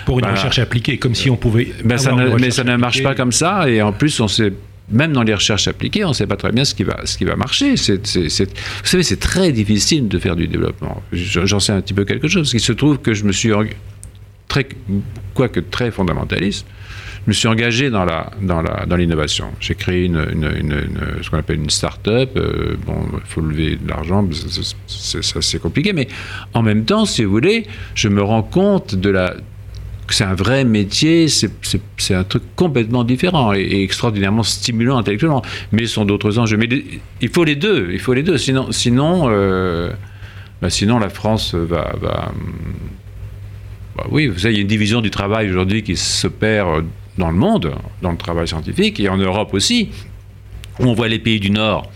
Pour 0.05 0.19
une 0.19 0.27
recherche 0.27 0.59
appliquée, 0.59 0.99
comme 0.99 1.15
si 1.15 1.31
on 1.31 1.37
pouvait. 1.37 1.69
Ben, 1.85 1.99
ça 1.99 2.13
mais 2.39 2.51
ça 2.51 2.65
ne 2.65 2.77
marche 2.77 3.03
pas 3.03 3.15
comme 3.15 3.33
ça, 3.33 3.69
et 3.69 3.83
en 3.83 3.93
plus 3.93 4.21
on 4.21 4.29
sait 4.29 4.53
même 4.91 5.13
dans 5.13 5.23
les 5.23 5.35
recherches 5.35 5.69
appliquées, 5.69 6.05
on 6.05 6.11
ne 6.11 6.15
sait 6.15 6.27
pas 6.27 6.37
très 6.37 6.53
bien 6.53 6.65
ce 6.65 6.75
qui 6.75 6.85
va, 6.85 7.01
ce 7.05 7.19
qui 7.19 7.25
va 7.25 7.37
marcher. 7.37 7.75
Vous 7.75 8.29
savez, 8.85 9.03
c'est 9.03 9.21
très 9.21 9.53
difficile 9.53 10.09
de 10.09 10.19
faire 10.19 10.37
du 10.37 10.47
développement. 10.47 11.03
J'en 11.13 11.59
sais 11.59 11.73
un 11.73 11.81
petit 11.81 11.95
peu 11.95 12.05
quelque 12.05 12.29
chose, 12.29 12.43
parce 12.43 12.53
qu'il 12.53 12.61
se 12.61 12.73
trouve 12.73 12.99
que 12.99 13.15
je 13.15 13.25
me 13.25 13.33
suis 13.33 13.53
très, 14.49 14.69
quoique 15.35 15.61
très 15.61 15.91
fondamentaliste, 15.91 16.67
je 17.27 17.31
me 17.31 17.35
suis 17.35 17.49
engagé 17.49 17.91
dans, 17.91 18.05
la, 18.05 18.31
dans, 18.41 18.63
la, 18.63 18.87
dans 18.87 18.95
l'innovation. 18.95 19.47
J'ai 19.59 19.75
créé 19.75 20.05
une, 20.05 20.25
ce 21.23 21.29
qu'on 21.29 21.39
appelle 21.39 21.59
une 21.59 21.71
start-up. 21.71 22.31
Euh, 22.37 22.77
bon, 22.87 23.05
faut 23.25 23.41
lever 23.41 23.75
de 23.75 23.89
l'argent, 23.89 24.25
c'est, 24.87 25.25
c'est 25.41 25.59
compliqué, 25.61 25.93
mais 25.93 26.07
en 26.55 26.63
même 26.63 26.85
temps, 26.85 27.05
si 27.05 27.25
vous 27.25 27.33
voulez, 27.33 27.67
je 27.97 28.09
me 28.09 28.23
rends 28.23 28.45
compte 28.45 28.95
de 28.95 29.11
la, 29.11 29.35
c'est 30.09 30.23
un 30.23 30.35
vrai 30.35 30.65
métier, 30.65 31.27
c'est, 31.29 32.15
un 32.15 32.23
truc 32.23 32.45
complètement 32.55 33.03
différent 33.03 33.53
et, 33.53 33.83
extraordinairement 33.83 34.45
stimulant 34.45 34.99
intellectuellement. 34.99 35.43
Mais 35.73 35.87
ce 35.87 35.95
sont 35.95 36.05
d'autres 36.05 36.39
enjeux. 36.39 36.57
Mais 36.57 36.69
il 37.21 37.29
faut 37.29 37.43
les 37.43 37.57
deux, 37.57 37.89
il 37.91 37.99
faut 37.99 38.15
les 38.15 38.23
deux. 38.23 38.39
Sinon, 38.39 38.71
sinon, 38.71 39.25
euh, 39.27 39.91
bah, 40.63 40.71
sinon 40.71 41.01
la 41.01 41.09
France 41.09 41.55
va 41.55 41.93
bah 43.97 44.07
oui, 44.11 44.27
vous 44.27 44.39
savez, 44.39 44.55
il 44.55 44.57
y 44.57 44.61
a 44.61 44.63
une 44.63 44.69
division 44.69 45.01
du 45.01 45.11
travail 45.11 45.49
aujourd'hui 45.49 45.83
qui 45.83 45.97
s'opère 45.97 46.83
dans 47.19 47.31
le 47.31 47.37
monde, 47.37 47.73
dans 48.03 48.11
le 48.11 48.19
travail 48.19 48.47
scientifique, 48.47 49.01
et 49.01 49.09
en 49.09 49.17
Europe 49.17 49.55
aussi, 49.55 49.89
où 50.81 50.85
on 50.85 50.93
voit 50.93 51.09
les 51.09 51.19
pays 51.19 51.41
du 51.41 51.51
Nord 51.51 51.91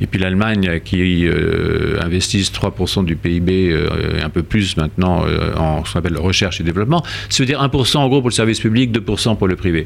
et 0.00 0.06
puis 0.06 0.20
l'Allemagne 0.20 0.80
qui 0.84 1.26
euh, 1.26 1.98
investissent 2.00 2.52
3% 2.52 3.04
du 3.04 3.16
PIB, 3.16 3.70
euh, 3.70 4.20
un 4.22 4.28
peu 4.28 4.42
plus 4.42 4.76
maintenant, 4.76 5.24
euh, 5.26 5.54
en 5.56 5.84
ce 5.84 5.92
qu'on 5.92 5.98
appelle 6.00 6.18
recherche 6.18 6.60
et 6.60 6.64
développement. 6.64 7.02
Ça 7.28 7.42
veut 7.42 7.46
dire 7.46 7.62
1% 7.62 7.96
en 7.98 8.08
gros 8.08 8.20
pour 8.20 8.30
le 8.30 8.34
service 8.34 8.60
public, 8.60 8.92
2% 8.92 9.36
pour 9.36 9.48
le 9.48 9.56
privé. 9.56 9.84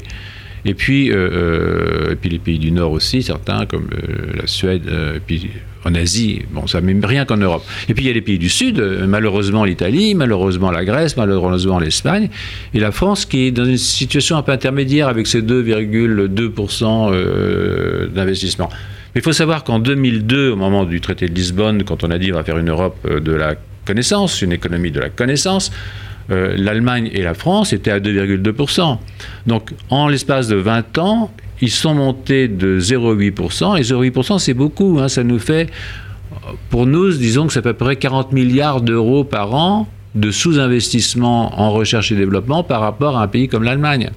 Et 0.63 0.75
puis, 0.75 1.07
et 1.07 2.15
puis 2.21 2.29
les 2.29 2.37
pays 2.37 2.59
du 2.59 2.71
Nord 2.71 2.91
aussi, 2.91 3.23
certains 3.23 3.65
comme 3.65 3.89
la 4.35 4.45
Suède, 4.45 4.87
et 5.15 5.19
puis 5.19 5.49
en 5.85 5.95
Asie, 5.95 6.43
bon, 6.51 6.67
ça 6.67 6.81
même 6.81 7.03
rien 7.03 7.25
qu'en 7.25 7.37
Europe. 7.37 7.65
Et 7.89 7.93
puis 7.93 8.05
il 8.05 8.07
y 8.07 8.11
a 8.11 8.13
les 8.13 8.21
pays 8.21 8.37
du 8.37 8.49
Sud, 8.49 8.79
malheureusement 9.07 9.65
l'Italie, 9.65 10.15
malheureusement 10.15 10.71
la 10.71 10.85
Grèce, 10.85 11.17
malheureusement 11.17 11.79
l'Espagne, 11.79 12.29
et 12.73 12.79
la 12.79 12.91
France 12.91 13.25
qui 13.25 13.47
est 13.47 13.51
dans 13.51 13.65
une 13.65 13.77
situation 13.77 14.37
un 14.37 14.43
peu 14.43 14.51
intermédiaire 14.51 15.07
avec 15.07 15.27
ses 15.27 15.41
2,2% 15.41 18.11
d'investissement. 18.13 18.69
Mais 19.13 19.19
il 19.19 19.23
faut 19.23 19.33
savoir 19.33 19.63
qu'en 19.63 19.79
2002, 19.79 20.51
au 20.51 20.55
moment 20.55 20.85
du 20.85 21.01
traité 21.01 21.27
de 21.27 21.33
Lisbonne, 21.33 21.83
quand 21.83 22.03
on 22.03 22.11
a 22.11 22.17
dit 22.17 22.31
on 22.31 22.35
va 22.35 22.43
faire 22.43 22.57
une 22.57 22.69
Europe 22.69 22.97
euh, 23.05 23.19
de 23.19 23.33
la 23.33 23.55
connaissance, 23.85 24.41
une 24.41 24.53
économie 24.53 24.91
de 24.91 25.01
la 25.01 25.09
connaissance, 25.09 25.71
euh, 26.29 26.55
l'Allemagne 26.57 27.09
et 27.11 27.21
la 27.21 27.33
France 27.33 27.73
étaient 27.73 27.91
à 27.91 27.99
2,2%. 27.99 28.97
Donc 29.47 29.71
en 29.89 30.07
l'espace 30.07 30.47
de 30.47 30.55
20 30.55 30.97
ans, 30.99 31.31
ils 31.61 31.71
sont 31.71 31.93
montés 31.93 32.47
de 32.47 32.79
0,8%, 32.79 33.77
et 33.77 33.81
0,8% 33.81 34.39
c'est 34.39 34.53
beaucoup, 34.53 34.99
hein. 34.99 35.07
ça 35.07 35.23
nous 35.23 35.39
fait, 35.39 35.69
pour 36.69 36.85
nous, 36.85 37.11
disons 37.11 37.47
que 37.47 37.53
c'est 37.53 37.59
à 37.59 37.63
peu 37.63 37.73
près 37.73 37.95
40 37.95 38.31
milliards 38.31 38.81
d'euros 38.81 39.23
par 39.23 39.53
an 39.53 39.87
de 40.13 40.29
sous-investissement 40.29 41.59
en 41.59 41.71
recherche 41.71 42.11
et 42.11 42.15
développement 42.15 42.63
par 42.63 42.81
rapport 42.81 43.17
à 43.17 43.23
un 43.23 43.27
pays 43.27 43.47
comme 43.47 43.63
l'Allemagne. 43.63 44.09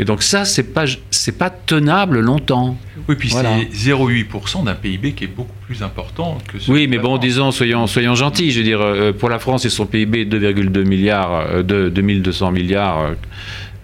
Et 0.00 0.04
donc 0.04 0.22
ça, 0.22 0.44
c'est 0.44 0.74
pas 0.74 0.84
c'est 1.10 1.38
pas 1.38 1.50
tenable 1.50 2.18
longtemps. 2.18 2.76
Oui, 3.08 3.14
puis 3.16 3.30
c'est 3.30 3.42
0,8% 3.42 4.64
d'un 4.64 4.74
PIB 4.74 5.12
qui 5.12 5.24
est 5.24 5.28
beaucoup 5.28 5.54
plus 5.64 5.82
important 5.82 6.38
que 6.48 6.58
ce. 6.58 6.70
Oui, 6.70 6.88
mais 6.88 6.98
bon, 6.98 7.18
disons, 7.18 7.52
soyons 7.52 7.86
soyons 7.86 8.16
gentils. 8.16 8.50
Je 8.50 8.58
veux 8.58 8.64
dire, 8.64 8.80
euh, 8.80 9.12
pour 9.12 9.28
la 9.28 9.38
France 9.38 9.64
et 9.64 9.70
son 9.70 9.86
PIB 9.86 10.24
2,2 10.24 10.84
milliards, 10.84 11.46
euh, 11.52 11.62
de 11.62 11.88
2200 11.88 12.50
milliards. 12.50 13.12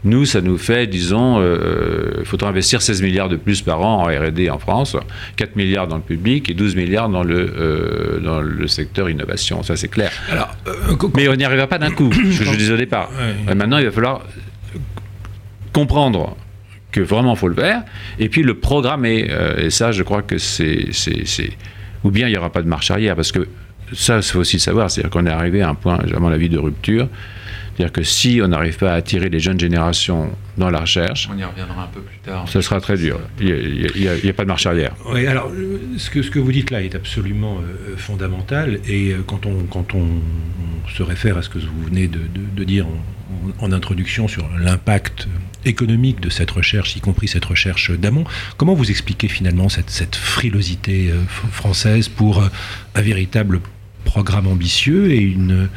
Euh, 0.05 0.09
nous, 0.09 0.25
ça 0.27 0.41
nous 0.41 0.59
fait, 0.59 0.87
disons, 0.87 1.41
il 1.41 1.45
euh, 1.45 2.25
faudra 2.25 2.51
investir 2.51 2.83
16 2.83 3.03
milliards 3.03 3.29
de 3.29 3.37
plus 3.37 3.63
par 3.63 3.81
an 3.81 4.03
en 4.03 4.07
RD 4.07 4.51
en 4.51 4.59
France, 4.59 4.97
4 5.37 5.57
milliards 5.57 5.89
dans 5.89 5.97
le 5.97 6.03
public 6.03 6.51
et 6.51 6.55
12 6.55 6.77
milliards 6.77 7.09
dans 7.09 7.23
le, 7.23 7.55
euh, 7.57 8.21
dans 8.21 8.41
le 8.41 8.67
secteur 8.67 9.09
innovation. 9.09 9.63
Ça, 9.63 9.77
c'est 9.77 9.89
clair. 9.89 10.13
Alors, 10.31 10.55
euh, 10.67 11.09
Mais 11.17 11.29
on 11.29 11.35
n'y 11.35 11.45
arrivera 11.45 11.67
pas 11.67 11.79
d'un 11.79 11.91
coup, 11.91 12.11
que 12.11 12.23
je 12.31 12.57
disais 12.57 12.73
au 12.73 12.77
départ. 12.77 13.11
Maintenant, 13.55 13.79
il 13.79 13.87
va 13.87 13.93
falloir 13.93 14.23
comprendre 15.73 16.37
que 16.93 17.01
vraiment 17.01 17.35
il 17.35 17.39
faut 17.39 17.49
le 17.49 17.57
faire, 17.57 17.83
et 18.19 18.29
puis 18.29 18.43
le 18.43 18.55
programmer. 18.55 19.29
et 19.59 19.71
ça, 19.71 19.91
je 19.91 20.03
crois 20.03 20.23
que 20.23 20.39
c'est. 20.39 20.91
Ou 22.05 22.11
bien 22.11 22.29
il 22.29 22.33
n'y 22.33 22.37
aura 22.37 22.51
pas 22.51 22.63
de 22.63 22.69
marche 22.69 22.91
arrière, 22.91 23.17
parce 23.17 23.33
que 23.33 23.49
ça, 23.93 24.19
il 24.19 24.23
faut 24.23 24.41
aussi 24.41 24.61
savoir, 24.61 24.91
c'est-à-dire 24.91 25.11
qu'on 25.11 25.27
est 25.27 25.31
arrivé 25.31 25.63
à 25.63 25.71
un 25.71 25.75
point, 25.75 25.99
à 25.99 26.21
mon 26.21 26.31
avis, 26.31 26.49
de 26.49 26.59
rupture. 26.59 27.09
C'est-à-dire 27.75 27.93
que 27.93 28.05
si 28.05 28.41
on 28.43 28.49
n'arrive 28.49 28.79
pas 28.79 28.93
à 28.93 28.95
attirer 28.95 29.29
les 29.29 29.41
jeunes 29.41 29.59
générations 29.59 30.31
dans 30.57 30.71
la 30.71 30.81
recherche, 30.81 31.29
on 31.33 31.37
y 31.37 31.43
reviendra 31.43 31.85
un 31.85 31.87
peu 31.89 32.01
plus 32.01 32.19
tard. 32.19 32.49
Ce 32.49 32.61
sera 32.61 32.81
très 32.81 32.97
dur. 32.97 33.19
Il 33.41 33.91
n'y 33.97 34.29
a, 34.29 34.33
pas 34.33 34.45
de 34.45 34.49
marche 34.49 34.67
arrière. 34.67 34.95
Oui, 35.07 35.27
alors 35.27 35.51
ce 35.97 36.09
que, 36.09 36.23
ce 36.23 36.31
que 36.31 36.39
vous 36.39 36.53
dites 36.53 36.71
là 36.71 36.83
est 36.83 36.95
absolument 36.95 37.59
euh, 37.59 37.97
fondamental. 37.97 38.79
Et 38.87 39.11
euh, 39.11 39.25
quand, 39.27 39.47
on, 39.47 39.65
quand 39.65 39.95
on, 39.95 40.07
se 40.95 41.03
réfère 41.03 41.39
à 41.39 41.43
ce 41.43 41.49
que 41.49 41.59
vous 41.59 41.85
venez 41.85 42.07
de, 42.07 42.21
de, 42.55 42.65
dire 42.65 42.87
en, 43.59 43.73
introduction 43.73 44.29
sur 44.29 44.47
l'impact 44.57 45.27
économique 45.65 46.21
de 46.21 46.29
cette 46.29 46.51
recherche, 46.51 46.95
y 46.95 47.01
compris 47.01 47.27
cette 47.27 47.47
recherche 47.47 47.91
d'amont, 47.91 48.25
comment 48.59 48.75
vous 48.75 48.91
expliquez 48.91 49.29
finalement 49.29 49.69
cette, 49.69 49.91
cette 49.91 50.15
frilosité 50.15 51.11
euh, 51.11 51.25
française 51.27 52.09
pour 52.09 52.45
un 52.95 53.01
véritable 53.01 53.61
programme 54.05 54.47
ambitieux 54.47 55.11
et 55.11 55.21
une 55.21 55.69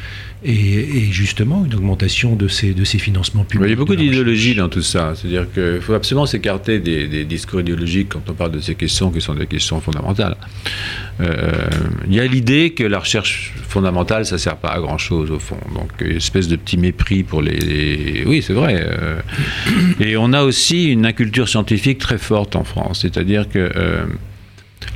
et, 0.44 1.10
justement 1.10 1.64
une 1.64 1.74
augmentation 1.74 2.36
de 2.36 2.48
ces, 2.48 2.72
de 2.72 2.84
ces 2.84 2.98
financements 2.98 3.44
publics. 3.44 3.66
Il 3.66 3.70
y 3.70 3.72
a 3.72 3.76
beaucoup 3.76 3.96
d'idéologie 3.96 4.54
dans 4.54 4.68
tout 4.68 4.82
ça. 4.82 5.14
C'est-à-dire 5.14 5.46
qu'il 5.52 5.80
faut 5.80 5.94
absolument 5.94 6.26
s'écarter 6.26 6.78
des, 6.78 7.24
discours 7.24 7.60
idéologiques 7.60 8.10
quand 8.10 8.28
on 8.28 8.34
parle 8.34 8.52
de 8.52 8.60
ces 8.60 8.74
questions 8.74 9.10
qui 9.10 9.20
sont 9.20 9.34
des 9.34 9.46
questions 9.46 9.80
fondamentales. 9.80 10.36
Euh, 11.20 11.68
il 12.06 12.14
y 12.14 12.20
a 12.20 12.26
l'idée 12.26 12.70
que 12.70 12.84
la 12.84 13.00
recherche 13.00 13.52
fondamentale, 13.66 14.24
ça 14.24 14.36
ne 14.36 14.38
sert 14.38 14.56
pas 14.56 14.70
à 14.70 14.80
grand-chose 14.80 15.30
au 15.30 15.38
fond. 15.38 15.58
Donc, 15.74 15.90
une 16.00 16.16
espèce 16.16 16.46
de 16.48 16.56
petit 16.56 16.78
mépris 16.78 17.22
pour 17.24 17.42
les... 17.42 18.24
Oui, 18.26 18.42
c'est 18.42 18.52
vrai. 18.52 18.76
Euh. 18.78 19.20
et 20.00 20.16
on 20.16 20.32
a 20.32 20.42
aussi 20.42 20.92
une 20.92 21.04
inculture 21.04 21.48
scientifique 21.48 21.98
très 21.98 22.18
forte 22.18 22.54
en 22.54 22.64
France. 22.64 23.00
C'est-à-dire 23.02 23.48
que... 23.48 23.70
Euh, 23.74 24.04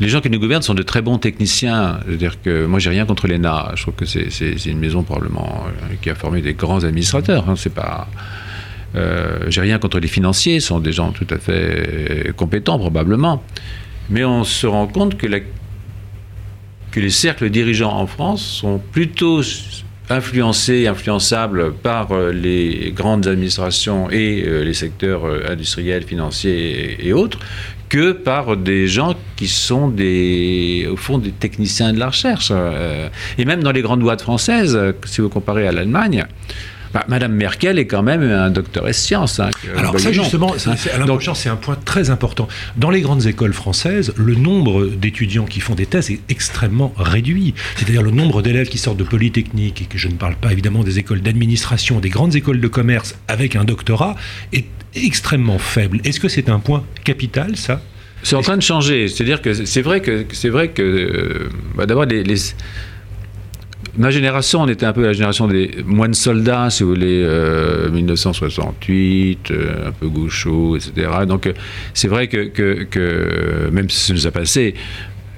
les 0.00 0.08
gens 0.08 0.20
qui 0.20 0.30
nous 0.30 0.38
gouvernent 0.38 0.62
sont 0.62 0.74
de 0.74 0.82
très 0.82 1.02
bons 1.02 1.18
techniciens. 1.18 2.00
C'est-à-dire 2.06 2.40
que 2.40 2.66
moi, 2.66 2.78
j'ai 2.78 2.90
rien 2.90 3.04
contre 3.06 3.26
l'ENA. 3.28 3.72
Je 3.74 3.82
trouve 3.82 3.94
que 3.94 4.06
c'est 4.06 4.66
une 4.66 4.78
maison 4.78 5.02
probablement 5.02 5.64
euh, 5.66 5.94
qui 6.00 6.10
a 6.10 6.14
formé 6.14 6.42
des 6.42 6.54
grands 6.54 6.84
administrateurs. 6.84 7.48
Hein. 7.48 7.54
C'est 7.56 7.74
pas. 7.74 8.08
Euh, 8.94 9.46
j'ai 9.48 9.60
rien 9.60 9.78
contre 9.78 10.00
les 10.00 10.08
financiers, 10.08 10.60
ce 10.60 10.68
sont 10.68 10.80
des 10.80 10.92
gens 10.92 11.12
tout 11.12 11.26
à 11.30 11.38
fait 11.38 12.30
compétents 12.36 12.78
probablement. 12.78 13.42
Mais 14.10 14.22
on 14.22 14.44
se 14.44 14.66
rend 14.66 14.86
compte 14.86 15.16
que, 15.16 15.26
les 15.26 17.10
cercles 17.10 17.48
dirigeants 17.48 17.96
en 17.96 18.06
France 18.06 18.44
sont 18.44 18.78
plutôt 18.78 19.40
influencés, 20.10 20.88
influençables 20.88 21.72
par 21.72 22.12
euh, 22.12 22.32
les 22.32 22.92
grandes 22.94 23.26
administrations 23.26 24.10
et 24.10 24.42
les 24.42 24.74
secteurs 24.74 25.24
industriels, 25.48 26.02
financiers 26.02 26.98
et 27.00 27.14
autres, 27.14 27.38
que 27.92 28.12
par 28.12 28.56
des 28.56 28.88
gens 28.88 29.14
qui 29.36 29.48
sont 29.48 29.88
des, 29.88 30.88
au 30.90 30.96
fond 30.96 31.18
des 31.18 31.30
techniciens 31.30 31.92
de 31.92 31.98
la 31.98 32.06
recherche. 32.06 32.48
Euh, 32.50 33.10
et 33.36 33.44
même 33.44 33.62
dans 33.62 33.70
les 33.70 33.82
grandes 33.82 34.00
boîtes 34.00 34.22
françaises, 34.22 34.80
si 35.04 35.20
vous 35.20 35.28
comparez 35.28 35.68
à 35.68 35.72
l'Allemagne, 35.72 36.24
bah, 36.92 37.04
Madame 37.08 37.32
Merkel 37.32 37.78
est 37.78 37.86
quand 37.86 38.02
même 38.02 38.22
un 38.22 38.50
docteur 38.50 38.84
en 38.86 38.92
sciences. 38.92 39.40
Hein, 39.40 39.50
Alors 39.76 39.98
ça 39.98 40.12
justement, 40.12 40.54
c'est 40.58 41.48
un 41.48 41.56
point 41.56 41.76
très 41.84 42.10
important. 42.10 42.48
Dans 42.76 42.90
les 42.90 43.00
grandes 43.00 43.26
écoles 43.26 43.52
françaises, 43.52 44.12
le 44.16 44.34
nombre 44.34 44.86
d'étudiants 44.86 45.44
qui 45.44 45.60
font 45.60 45.74
des 45.74 45.86
thèses 45.86 46.10
est 46.10 46.20
extrêmement 46.28 46.92
réduit. 46.96 47.54
C'est-à-dire 47.76 48.02
le 48.02 48.10
nombre 48.10 48.42
d'élèves 48.42 48.68
qui 48.68 48.78
sortent 48.78 48.98
de 48.98 49.04
Polytechnique, 49.04 49.82
et 49.82 49.84
que 49.84 49.98
je 49.98 50.08
ne 50.08 50.14
parle 50.14 50.36
pas 50.36 50.52
évidemment 50.52 50.84
des 50.84 50.98
écoles 50.98 51.20
d'administration, 51.20 52.00
des 52.00 52.10
grandes 52.10 52.34
écoles 52.34 52.60
de 52.60 52.68
commerce 52.68 53.16
avec 53.28 53.56
un 53.56 53.64
doctorat, 53.64 54.16
est 54.52 54.66
extrêmement 54.94 55.58
faible. 55.58 56.00
Est-ce 56.04 56.20
que 56.20 56.28
c'est 56.28 56.48
un 56.48 56.58
point 56.58 56.84
capital, 57.04 57.56
ça? 57.56 57.80
C'est 58.22 58.36
en 58.36 58.42
train 58.42 58.56
de 58.56 58.62
changer. 58.62 59.08
C'est-à-dire 59.08 59.42
que 59.42 59.52
c'est 59.52 59.82
vrai 59.82 60.00
que 60.00 60.24
c'est 60.32 60.48
vrai 60.48 60.68
que 60.68 60.82
euh, 60.82 61.48
bah, 61.74 61.86
d'abord 61.86 62.04
les, 62.04 62.36
ma 63.96 64.10
génération, 64.10 64.62
on 64.62 64.68
était 64.68 64.86
un 64.86 64.92
peu 64.92 65.02
la 65.02 65.12
génération 65.12 65.46
des 65.48 65.70
moines 65.84 66.14
soldats, 66.14 66.70
si 66.70 66.82
vous 66.82 66.90
voulez, 66.90 67.26
1968, 67.92 69.50
euh, 69.50 69.54
euh, 69.54 69.88
un 69.88 69.92
peu 69.92 70.08
gaucho, 70.08 70.76
etc. 70.76 71.08
Donc 71.26 71.52
c'est 71.94 72.08
vrai 72.08 72.28
que, 72.28 73.70
même 73.70 73.88
si 73.90 73.98
ça 73.98 74.12
nous 74.14 74.26
a 74.26 74.30
passé, 74.30 74.74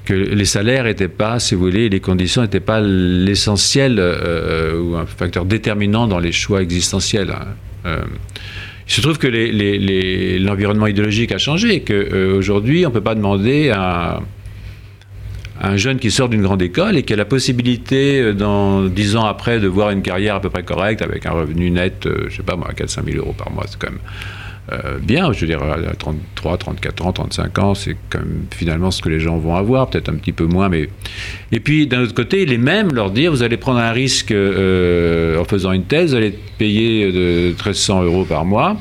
que 0.04 0.12
les 0.12 0.44
salaires 0.44 0.84
n'étaient 0.84 1.08
pas, 1.08 1.38
si 1.38 1.54
vous 1.54 1.62
voulez, 1.62 1.88
les 1.88 2.00
conditions 2.00 2.42
n'étaient 2.42 2.60
pas 2.60 2.80
l'essentiel 2.80 3.98
ou 4.78 4.96
un 4.96 5.06
facteur 5.06 5.46
déterminant 5.46 6.06
dans 6.06 6.18
les 6.18 6.32
choix 6.32 6.62
existentiels. 6.62 7.30
Hein. 7.30 8.04
Il 8.86 8.92
se 8.92 9.00
trouve 9.00 9.18
que 9.18 9.28
l'environnement 10.38 10.86
idéologique 10.86 11.32
a 11.32 11.38
changé, 11.38 11.80
qu'aujourd'hui, 11.80 12.84
euh, 12.84 12.86
on 12.86 12.90
ne 12.90 12.94
peut 12.94 13.00
pas 13.00 13.14
demander 13.14 13.70
à, 13.70 14.20
un 15.60 15.76
jeune 15.76 15.98
qui 15.98 16.10
sort 16.10 16.28
d'une 16.28 16.42
grande 16.42 16.62
école 16.62 16.96
et 16.96 17.02
qui 17.02 17.12
a 17.12 17.16
la 17.16 17.24
possibilité, 17.24 18.20
euh, 18.20 18.32
dans 18.32 18.84
dix 18.84 19.16
ans 19.16 19.24
après, 19.24 19.60
de 19.60 19.68
voir 19.68 19.90
une 19.90 20.02
carrière 20.02 20.36
à 20.36 20.40
peu 20.40 20.50
près 20.50 20.64
correcte, 20.64 21.02
avec 21.02 21.26
un 21.26 21.32
revenu 21.32 21.70
net, 21.70 22.06
euh, 22.06 22.26
je 22.28 22.36
sais 22.36 22.42
pas 22.42 22.56
moi, 22.56 22.70
4-5 22.76 23.04
000 23.04 23.18
euros 23.18 23.34
par 23.36 23.50
mois, 23.52 23.64
c'est 23.68 23.78
quand 23.78 23.90
même 23.90 24.00
euh, 24.72 24.98
bien. 24.98 25.32
Je 25.32 25.40
veux 25.40 25.46
dire, 25.46 25.62
à 25.62 25.94
33, 25.94 26.56
34 26.58 27.06
ans, 27.06 27.12
35 27.12 27.58
ans, 27.60 27.74
c'est 27.74 27.96
quand 28.10 28.18
même 28.18 28.46
finalement 28.50 28.90
ce 28.90 29.00
que 29.00 29.08
les 29.08 29.20
gens 29.20 29.36
vont 29.38 29.54
avoir, 29.54 29.90
peut-être 29.90 30.08
un 30.08 30.16
petit 30.16 30.32
peu 30.32 30.46
moins. 30.46 30.68
Mais... 30.68 30.88
Et 31.52 31.60
puis, 31.60 31.86
d'un 31.86 32.02
autre 32.02 32.14
côté, 32.14 32.46
les 32.46 32.58
mêmes 32.58 32.92
leur 32.92 33.10
dire, 33.10 33.30
vous 33.30 33.42
allez 33.42 33.56
prendre 33.56 33.78
un 33.78 33.92
risque 33.92 34.32
en 34.32 35.44
faisant 35.44 35.72
une 35.72 35.84
thèse, 35.84 36.10
vous 36.10 36.16
allez 36.16 36.36
payer 36.58 37.12
de 37.12 37.48
1300 37.48 38.02
euros 38.02 38.24
par 38.24 38.44
mois. 38.44 38.76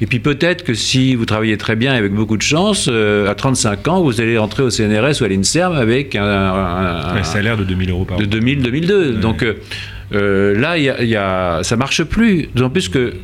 Et 0.00 0.06
puis 0.06 0.20
peut-être 0.20 0.64
que 0.64 0.74
si 0.74 1.14
vous 1.14 1.24
travaillez 1.24 1.56
très 1.56 1.76
bien 1.76 1.94
avec 1.94 2.12
beaucoup 2.12 2.36
de 2.36 2.42
chance, 2.42 2.88
euh, 2.90 3.30
à 3.30 3.34
35 3.34 3.88
ans, 3.88 4.02
vous 4.02 4.20
allez 4.20 4.38
entrer 4.38 4.62
au 4.62 4.70
CNRS 4.70 5.20
ou 5.20 5.24
à 5.24 5.28
l'INSERM 5.28 5.74
avec 5.74 6.14
un, 6.16 6.24
un, 6.24 7.22
salaire 7.22 7.56
de 7.56 7.64
2000 7.64 7.90
euros 7.90 8.04
par 8.04 8.18
mois. 8.18 8.26
De 8.26 8.30
2000, 8.30 8.62
2002. 8.62 9.12
Donc 9.14 9.44
là, 10.10 10.78
y 10.78 10.82
y 10.82 11.16
a, 11.16 11.60
ça 11.62 11.76
marche 11.76 12.02
plus. 12.04 12.48
D'autant 12.54 12.70
plus 12.70 12.88
que 12.88 13.14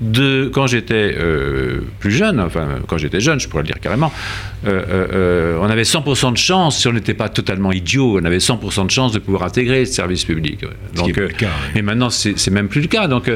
de 0.00 0.50
quand 0.52 0.66
j'étais 0.66 1.16
euh, 1.18 1.80
plus 1.98 2.10
jeune, 2.10 2.40
enfin 2.40 2.78
quand 2.86 2.98
j'étais 2.98 3.20
jeune, 3.20 3.40
je 3.40 3.48
pourrais 3.48 3.62
le 3.62 3.68
dire 3.68 3.80
carrément, 3.80 4.12
euh, 4.66 4.82
euh, 4.90 5.58
on 5.60 5.68
avait 5.68 5.82
100% 5.82 6.32
de 6.32 6.38
chance, 6.38 6.78
si 6.78 6.88
on 6.88 6.92
n'était 6.92 7.14
pas 7.14 7.28
totalement 7.28 7.72
idiot, 7.72 8.18
on 8.20 8.24
avait 8.24 8.38
100% 8.38 8.86
de 8.86 8.90
chance 8.90 9.12
de 9.12 9.18
pouvoir 9.18 9.42
intégrer 9.42 9.80
le 9.80 9.86
service 9.86 10.24
public. 10.24 10.64
Donc, 10.94 11.20
Et 11.74 11.82
maintenant, 11.82 12.10
c'est 12.10 12.50
même 12.50 12.68
plus 12.68 12.82
le 12.82 12.88
cas. 12.88 13.08
Donc, 13.08 13.30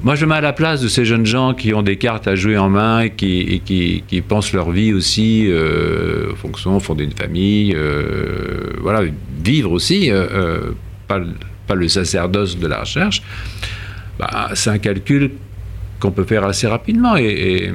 moi, 0.00 0.14
je 0.14 0.24
me 0.24 0.30
mets 0.30 0.36
à 0.36 0.40
la 0.40 0.52
place 0.52 0.80
de 0.80 0.86
ces 0.86 1.04
jeunes 1.04 1.26
gens 1.26 1.54
qui 1.54 1.74
ont 1.74 1.82
des 1.82 1.96
cartes 1.96 2.28
à 2.28 2.36
jouer 2.36 2.56
en 2.56 2.68
main 2.68 3.00
et 3.00 3.10
qui, 3.10 4.22
pensent 4.28 4.52
leur 4.52 4.70
vie 4.70 4.92
aussi, 4.92 5.50
euh, 5.50 6.34
fonction, 6.36 6.78
fonder 6.78 7.02
une 7.04 7.12
famille, 7.12 7.74
euh, 7.74 8.74
voilà, 8.80 9.02
vivre 9.42 9.72
aussi, 9.72 10.10
euh, 10.10 10.70
pas, 11.08 11.20
le 11.74 11.88
sacerdoce 11.88 12.58
de 12.58 12.66
la 12.68 12.80
recherche. 12.80 13.22
Bah, 14.20 14.50
c'est 14.54 14.70
un 14.70 14.78
calcul 14.78 15.32
qu'on 15.98 16.12
peut 16.12 16.24
faire 16.24 16.44
assez 16.44 16.68
rapidement. 16.68 17.16
Et, 17.16 17.72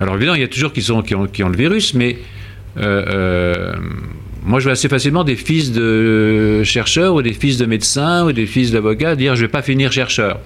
alors 0.00 0.16
évidemment, 0.16 0.36
il 0.36 0.42
y 0.42 0.44
a 0.44 0.48
toujours 0.48 0.72
qui 0.72 0.84
ont 0.92 1.48
le 1.48 1.56
virus, 1.56 1.94
mais 1.94 2.18
moi, 4.44 4.58
je 4.58 4.64
vois 4.64 4.72
assez 4.72 4.88
facilement 4.88 5.24
des 5.24 5.36
fils 5.36 5.72
de 5.72 6.62
chercheurs 6.64 7.14
ou 7.14 7.22
des 7.22 7.32
fils 7.32 7.58
de 7.58 7.66
médecins 7.66 8.24
ou 8.26 8.32
des 8.32 8.46
fils 8.46 8.72
d'avocats 8.72 9.14
dire 9.14 9.36
je 9.36 9.42
ne 9.42 9.46
vais 9.46 9.50
pas 9.50 9.62
finir 9.62 9.92
chercheur. 9.92 10.40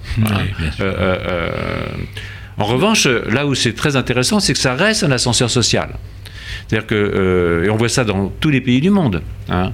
Euh, 0.79 0.83
euh, 0.93 1.17
euh, 1.27 1.49
en 2.57 2.65
revanche, 2.65 3.07
là 3.07 3.45
où 3.45 3.55
c'est 3.55 3.73
très 3.73 3.95
intéressant, 3.95 4.39
c'est 4.39 4.53
que 4.53 4.59
ça 4.59 4.75
reste 4.75 5.03
un 5.03 5.11
ascenseur 5.11 5.49
social. 5.49 5.89
C'est-à-dire 6.67 6.87
que, 6.87 7.63
et 7.65 7.69
on 7.69 7.77
voit 7.77 7.89
ça 7.89 8.03
dans 8.03 8.31
tous 8.39 8.49
les 8.49 8.61
pays 8.61 8.81
du 8.81 8.89
monde. 8.89 9.21
Hein. 9.49 9.71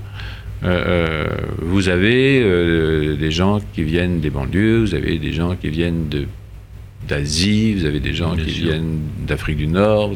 vous 1.61 1.89
avez 1.89 3.15
des 3.17 3.31
gens 3.31 3.59
qui 3.73 3.83
viennent 3.83 4.19
des 4.21 4.29
banlieues, 4.29 4.79
vous 4.81 4.95
avez 4.95 5.17
des 5.17 5.33
gens 5.33 5.55
qui 5.55 5.69
viennent 5.69 6.07
de 6.09 6.27
d'Asie, 7.07 7.73
vous 7.75 7.85
avez 7.85 7.99
des 7.99 8.13
gens 8.13 8.35
qui 8.35 8.51
viennent 8.51 8.99
d'Afrique 9.27 9.57
du 9.57 9.67
Nord, 9.67 10.13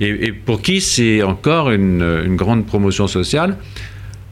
et, 0.00 0.32
pour 0.32 0.62
qui 0.62 0.80
c'est 0.80 1.22
encore 1.22 1.70
une, 1.70 2.36
grande 2.36 2.66
promotion 2.66 3.06
sociale. 3.06 3.56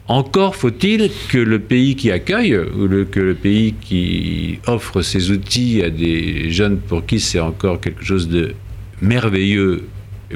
Encore 0.07 0.55
faut-il 0.55 1.09
que 1.29 1.37
le 1.37 1.59
pays 1.59 1.95
qui 1.95 2.11
accueille, 2.11 2.57
ou 2.57 2.87
que 3.05 3.19
le 3.19 3.33
pays 3.33 3.73
qui 3.79 4.59
offre 4.67 5.01
ces 5.01 5.31
outils 5.31 5.81
à 5.83 5.89
des 5.89 6.51
jeunes 6.51 6.79
pour 6.79 7.05
qui 7.05 7.19
c'est 7.19 7.39
encore 7.39 7.79
quelque 7.79 8.03
chose 8.03 8.27
de 8.27 8.53
merveilleux, 9.01 9.87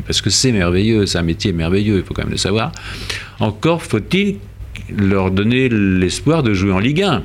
parce 0.05 0.21
que 0.21 0.29
c'est 0.29 0.51
merveilleux, 0.51 1.05
c'est 1.05 1.17
un 1.17 1.23
métier 1.23 1.51
merveilleux, 1.51 1.97
il 1.97 2.03
faut 2.03 2.13
quand 2.13 2.23
même 2.23 2.31
le 2.31 2.37
savoir, 2.37 2.71
encore 3.39 3.81
faut-il 3.83 4.37
leur 4.89 5.31
donner 5.31 5.69
l'espoir 5.69 6.43
de 6.43 6.53
jouer 6.53 6.71
en 6.71 6.79
Ligue 6.79 7.03
1. 7.03 7.23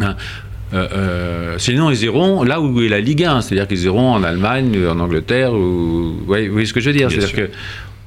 Euh, 0.00 0.12
euh, 0.74 1.56
sinon, 1.58 1.90
ils 1.90 2.02
iront 2.04 2.42
là 2.42 2.60
où 2.60 2.80
est 2.82 2.88
la 2.88 3.00
Ligue 3.00 3.24
1, 3.24 3.40
c'est-à-dire 3.40 3.66
qu'ils 3.66 3.84
iront 3.84 4.12
en 4.12 4.22
Allemagne, 4.22 4.76
en 4.86 5.00
Angleterre, 5.00 5.52
ou... 5.52 6.16
vous 6.18 6.24
voyez 6.26 6.66
ce 6.66 6.72
que 6.72 6.80
je 6.80 6.90
veux 6.90 6.96
dire 6.96 7.10
C'est-à-dire 7.10 7.32
que 7.32 7.50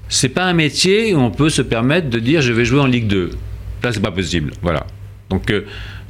c'est 0.10 0.30
pas 0.30 0.46
un 0.46 0.54
métier 0.54 1.14
où 1.16 1.20
on 1.20 1.32
peut 1.32 1.50
se 1.50 1.62
permettre 1.62 2.10
de 2.10 2.20
dire 2.20 2.42
je 2.42 2.54
vais 2.54 2.66
jouer 2.66 2.82
en 2.82 2.86
Ligue 2.86 3.08
2. 3.08 3.32
Là, 3.84 3.92
c'est 3.92 4.02
pas 4.02 4.12
possible. 4.12 4.52
Voilà. 4.62 4.86
Donc, 5.30 5.50
euh, 5.50 5.62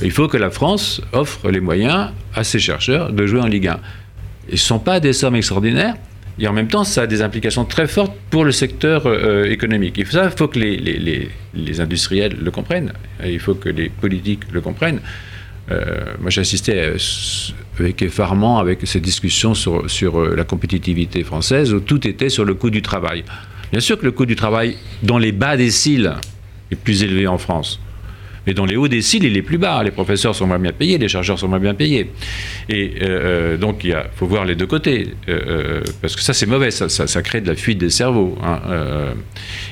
il 0.01 0.11
faut 0.11 0.27
que 0.27 0.37
la 0.37 0.49
France 0.49 1.01
offre 1.13 1.49
les 1.49 1.59
moyens 1.59 2.09
à 2.33 2.43
ses 2.43 2.59
chercheurs 2.59 3.13
de 3.13 3.25
jouer 3.27 3.39
en 3.39 3.47
Ligue 3.47 3.67
1. 3.67 3.79
Ils 4.49 4.53
ne 4.53 4.57
sont 4.57 4.79
pas 4.79 4.99
des 4.99 5.13
sommes 5.13 5.35
extraordinaires, 5.35 5.95
et 6.39 6.47
en 6.47 6.53
même 6.53 6.67
temps, 6.67 6.83
ça 6.83 7.03
a 7.03 7.07
des 7.07 7.21
implications 7.21 7.63
très 7.63 7.87
fortes 7.87 8.13
pour 8.29 8.43
le 8.43 8.51
secteur 8.51 9.03
économique. 9.45 9.95
Il 9.97 10.05
faut, 10.05 10.13
ça, 10.13 10.25
il 10.25 10.37
faut 10.37 10.47
que 10.47 10.57
les, 10.57 10.77
les, 10.77 11.29
les, 11.53 11.81
industriels 11.81 12.35
le 12.41 12.49
comprennent, 12.49 12.93
il 13.23 13.39
faut 13.39 13.53
que 13.53 13.69
les 13.69 13.89
politiques 13.89 14.51
le 14.51 14.59
comprennent. 14.61 15.01
Euh, 15.71 16.13
moi, 16.19 16.29
j'assistais 16.29 16.77
euh, 16.77 16.97
avec 17.79 18.01
effarement 18.01 18.59
avec 18.59 18.79
ces 18.85 18.99
discussions 18.99 19.53
sur, 19.53 19.85
euh, 20.19 20.35
la 20.35 20.43
compétitivité 20.43 21.23
française 21.23 21.73
où 21.73 21.79
tout 21.79 22.07
était 22.07 22.29
sur 22.29 22.45
le 22.45 22.53
coût 22.53 22.69
du 22.69 22.81
travail. 22.81 23.23
Bien 23.71 23.79
sûr 23.79 23.97
que 23.97 24.05
le 24.05 24.11
coût 24.11 24.25
du 24.25 24.35
travail 24.35 24.77
dans 25.03 25.17
les 25.17 25.31
bas 25.31 25.55
déciles 25.55 26.13
est 26.71 26.75
plus 26.75 27.03
élevé 27.03 27.27
en 27.27 27.37
France. 27.37 27.79
Mais 28.47 28.53
dans 28.53 28.65
les 28.65 28.75
hauts 28.75 28.87
déciles, 28.87 29.23
il 29.23 29.37
est 29.37 29.41
plus 29.41 29.57
bas. 29.57 29.83
Les 29.83 29.91
professeurs 29.91 30.35
sont 30.35 30.47
moins 30.47 30.59
bien 30.59 30.71
payés, 30.71 30.97
les 30.97 31.07
chercheurs 31.07 31.37
sont 31.37 31.47
moins 31.47 31.59
bien 31.59 31.73
payés. 31.73 32.11
Et 32.69 32.95
donc, 33.59 33.83
il 33.83 33.95
faut 34.15 34.25
voir 34.25 34.45
les 34.45 34.55
deux 34.55 34.65
côtés. 34.65 35.13
parce 36.01 36.15
que 36.15 36.21
ça, 36.21 36.33
c'est 36.33 36.47
mauvais. 36.47 36.71
Ça, 36.71 37.21
crée 37.21 37.41
de 37.41 37.47
la 37.47 37.55
fuite 37.55 37.77
des 37.77 37.91
cerveaux. 37.91 38.37
Hein, 38.43 38.59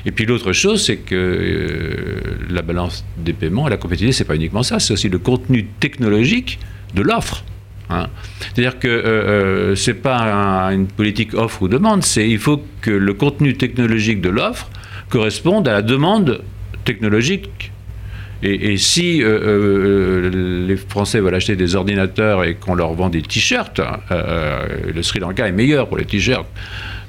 et 0.06 0.12
puis, 0.12 0.24
l'autre 0.24 0.52
chose, 0.52 0.84
c'est 0.84 0.98
que 0.98 2.22
la 2.48 2.62
balance 2.62 3.04
des 3.18 3.32
paiements 3.32 3.66
et 3.66 3.70
la 3.70 3.76
compétitivité, 3.76 4.16
c'est 4.18 4.24
pas 4.24 4.36
uniquement 4.36 4.62
ça. 4.62 4.78
C'est 4.78 4.92
aussi 4.92 5.08
le 5.08 5.18
contenu 5.18 5.66
technologique 5.80 6.60
de 6.94 7.02
l'offre. 7.02 7.44
Hein. 7.90 8.06
C'est-à-dire 8.38 8.78
que 8.78 8.88
euh, 8.88 9.02
euh, 9.04 9.74
c'est 9.74 9.94
pas 9.94 10.70
une 10.72 10.86
politique 10.86 11.34
offre 11.34 11.62
ou 11.62 11.68
demande, 11.68 12.04
c'est 12.04 12.28
il 12.28 12.38
faut 12.38 12.62
que 12.80 12.90
le 12.90 13.14
contenu 13.14 13.56
technologique 13.56 14.20
de 14.20 14.28
l'offre 14.28 14.70
corresponde 15.08 15.66
à 15.66 15.72
la 15.72 15.82
demande 15.82 16.42
technologique. 16.84 17.72
Et, 18.42 18.76
si 18.78 19.22
euh, 19.22 20.66
les 20.66 20.76
Français 20.76 21.20
veulent 21.20 21.34
acheter 21.34 21.56
des 21.56 21.74
ordinateurs 21.74 22.44
et 22.44 22.54
qu'on 22.54 22.74
leur 22.74 22.94
vend 22.94 23.10
des 23.10 23.22
t-shirts, 23.22 23.80
le 24.10 25.02
Sri 25.02 25.20
Lanka 25.20 25.46
est 25.46 25.52
meilleur 25.52 25.88
pour 25.88 25.98
les 25.98 26.06
t-shirts. 26.06 26.46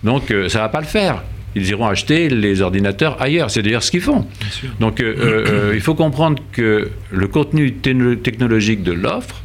Donc 0.04 0.34
ça 0.50 0.60
va 0.60 0.70
pas 0.70 0.82
le 0.82 0.88
faire 0.88 1.24
ils 1.54 1.68
iront 1.68 1.86
acheter 1.88 2.30
les 2.30 2.62
ordinateurs 2.62 3.22
ailleurs. 3.22 3.52
C'est 3.52 3.62
d'ailleurs 3.62 3.84
ce 3.84 3.92
qu'ils 3.92 4.02
font. 4.02 4.26
Donc 4.80 5.04
il 5.74 5.82
faut 5.82 5.96
comprendre 5.96 6.42
que 6.54 6.90
le 7.12 7.28
contenu 7.28 7.74
technologique 7.74 8.84
de 8.84 8.94
l'offre 8.94 9.42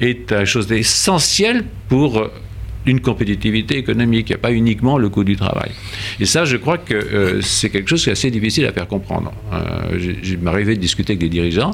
est 0.00 0.30
une 0.30 0.44
chose 0.44 0.70
essentielle 0.70 1.64
pour 1.88 2.30
une 2.88 3.00
compétitivité 3.00 3.76
économique. 3.76 4.30
Il 4.30 4.32
n'y 4.32 4.36
a 4.36 4.40
pas 4.40 4.52
uniquement 4.52 4.98
le 4.98 5.08
coût 5.08 5.24
du 5.24 5.36
travail. 5.36 5.70
Et 6.20 6.26
ça, 6.26 6.44
je 6.44 6.56
crois 6.56 6.78
que 6.78 6.94
euh, 6.94 7.40
c'est 7.42 7.70
quelque 7.70 7.88
chose 7.88 8.02
qui 8.02 8.08
est 8.08 8.12
assez 8.12 8.30
difficile 8.30 8.66
à 8.66 8.72
faire 8.72 8.86
comprendre. 8.86 9.32
Euh, 9.52 9.98
J'ai 10.22 10.36
m'arrivais 10.36 10.74
de 10.74 10.80
discuter 10.80 11.12
avec 11.12 11.20
des 11.20 11.28
dirigeants. 11.28 11.72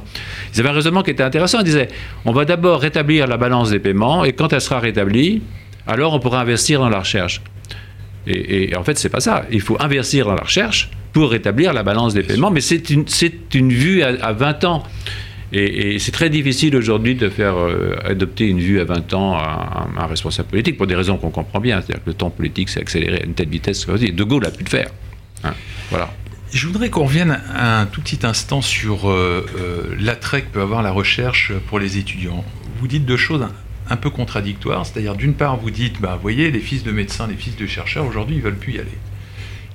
Ils 0.52 0.60
avaient 0.60 0.70
un 0.70 0.72
raisonnement 0.72 1.02
qui 1.02 1.10
était 1.10 1.22
intéressant. 1.22 1.60
Ils 1.60 1.64
disaient 1.64 1.88
on 2.24 2.32
va 2.32 2.44
d'abord 2.44 2.80
rétablir 2.80 3.26
la 3.26 3.36
balance 3.36 3.70
des 3.70 3.78
paiements 3.78 4.24
et 4.24 4.32
quand 4.32 4.52
elle 4.52 4.60
sera 4.60 4.80
rétablie, 4.80 5.42
alors 5.86 6.14
on 6.14 6.20
pourra 6.20 6.40
investir 6.40 6.80
dans 6.80 6.88
la 6.88 7.00
recherche. 7.00 7.40
Et, 8.26 8.74
en 8.74 8.82
fait, 8.82 8.98
c'est 8.98 9.10
pas 9.10 9.20
ça. 9.20 9.44
Il 9.52 9.60
faut 9.60 9.76
investir 9.80 10.24
dans 10.24 10.34
la 10.34 10.42
recherche 10.42 10.90
pour 11.12 11.30
rétablir 11.30 11.74
la 11.74 11.82
balance 11.82 12.14
des 12.14 12.22
paiements, 12.22 12.50
mais 12.50 12.62
c'est 12.62 12.88
une, 12.88 13.04
une, 13.52 13.70
vue 13.70 14.02
à, 14.02 14.08
à 14.22 14.32
20 14.32 14.64
ans. 14.64 14.82
Et, 15.52 15.98
c'est 15.98 16.12
très 16.12 16.30
difficile 16.30 16.76
aujourd'hui 16.76 17.14
de 17.14 17.28
faire 17.28 17.56
euh, 17.56 17.96
adopter 18.04 18.46
une 18.46 18.60
vue 18.60 18.80
à 18.80 18.84
20 18.84 19.14
ans 19.14 19.34
à, 19.34 19.88
un 19.96 20.06
responsable 20.06 20.48
politique 20.48 20.76
pour 20.76 20.86
des 20.86 20.94
raisons 20.94 21.16
qu'on 21.16 21.30
comprend 21.30 21.60
bien. 21.60 21.80
C'est-à-dire 21.80 22.02
que 22.04 22.10
le 22.10 22.14
temps 22.14 22.30
politique 22.30 22.68
s'est 22.68 22.80
accéléré 22.80 23.20
à 23.22 23.24
une 23.24 23.34
telle 23.34 23.48
vitesse 23.48 23.84
que 23.84 24.10
De 24.10 24.24
Gaulle 24.24 24.46
a 24.46 24.50
pu 24.50 24.64
le 24.64 24.70
faire. 24.70 24.90
Hein, 25.44 25.54
voilà. 25.90 26.10
Je 26.52 26.68
voudrais 26.68 26.88
qu'on 26.88 27.04
revienne 27.04 27.40
un 27.52 27.86
tout 27.86 28.00
petit 28.00 28.24
instant 28.24 28.62
sur 28.62 29.10
euh, 29.10 29.44
euh, 29.58 29.94
l'attrait 29.98 30.42
que 30.42 30.50
peut 30.50 30.60
avoir 30.60 30.82
la 30.82 30.92
recherche 30.92 31.52
pour 31.68 31.80
les 31.80 31.98
étudiants. 31.98 32.44
Vous 32.78 32.86
dites 32.86 33.04
deux 33.04 33.16
choses 33.16 33.46
un 33.90 33.96
peu 33.96 34.08
contradictoires, 34.08 34.86
c'est-à-dire 34.86 35.14
d'une 35.14 35.34
part 35.34 35.56
vous 35.56 35.70
dites, 35.70 36.00
bah, 36.00 36.14
vous 36.14 36.22
voyez, 36.22 36.50
les 36.50 36.60
fils 36.60 36.84
de 36.84 36.92
médecins, 36.92 37.26
les 37.26 37.34
fils 37.34 37.56
de 37.56 37.66
chercheurs, 37.66 38.06
aujourd'hui, 38.06 38.36
ils 38.36 38.42
veulent 38.42 38.56
plus 38.56 38.74
y 38.74 38.78
aller. 38.78 38.98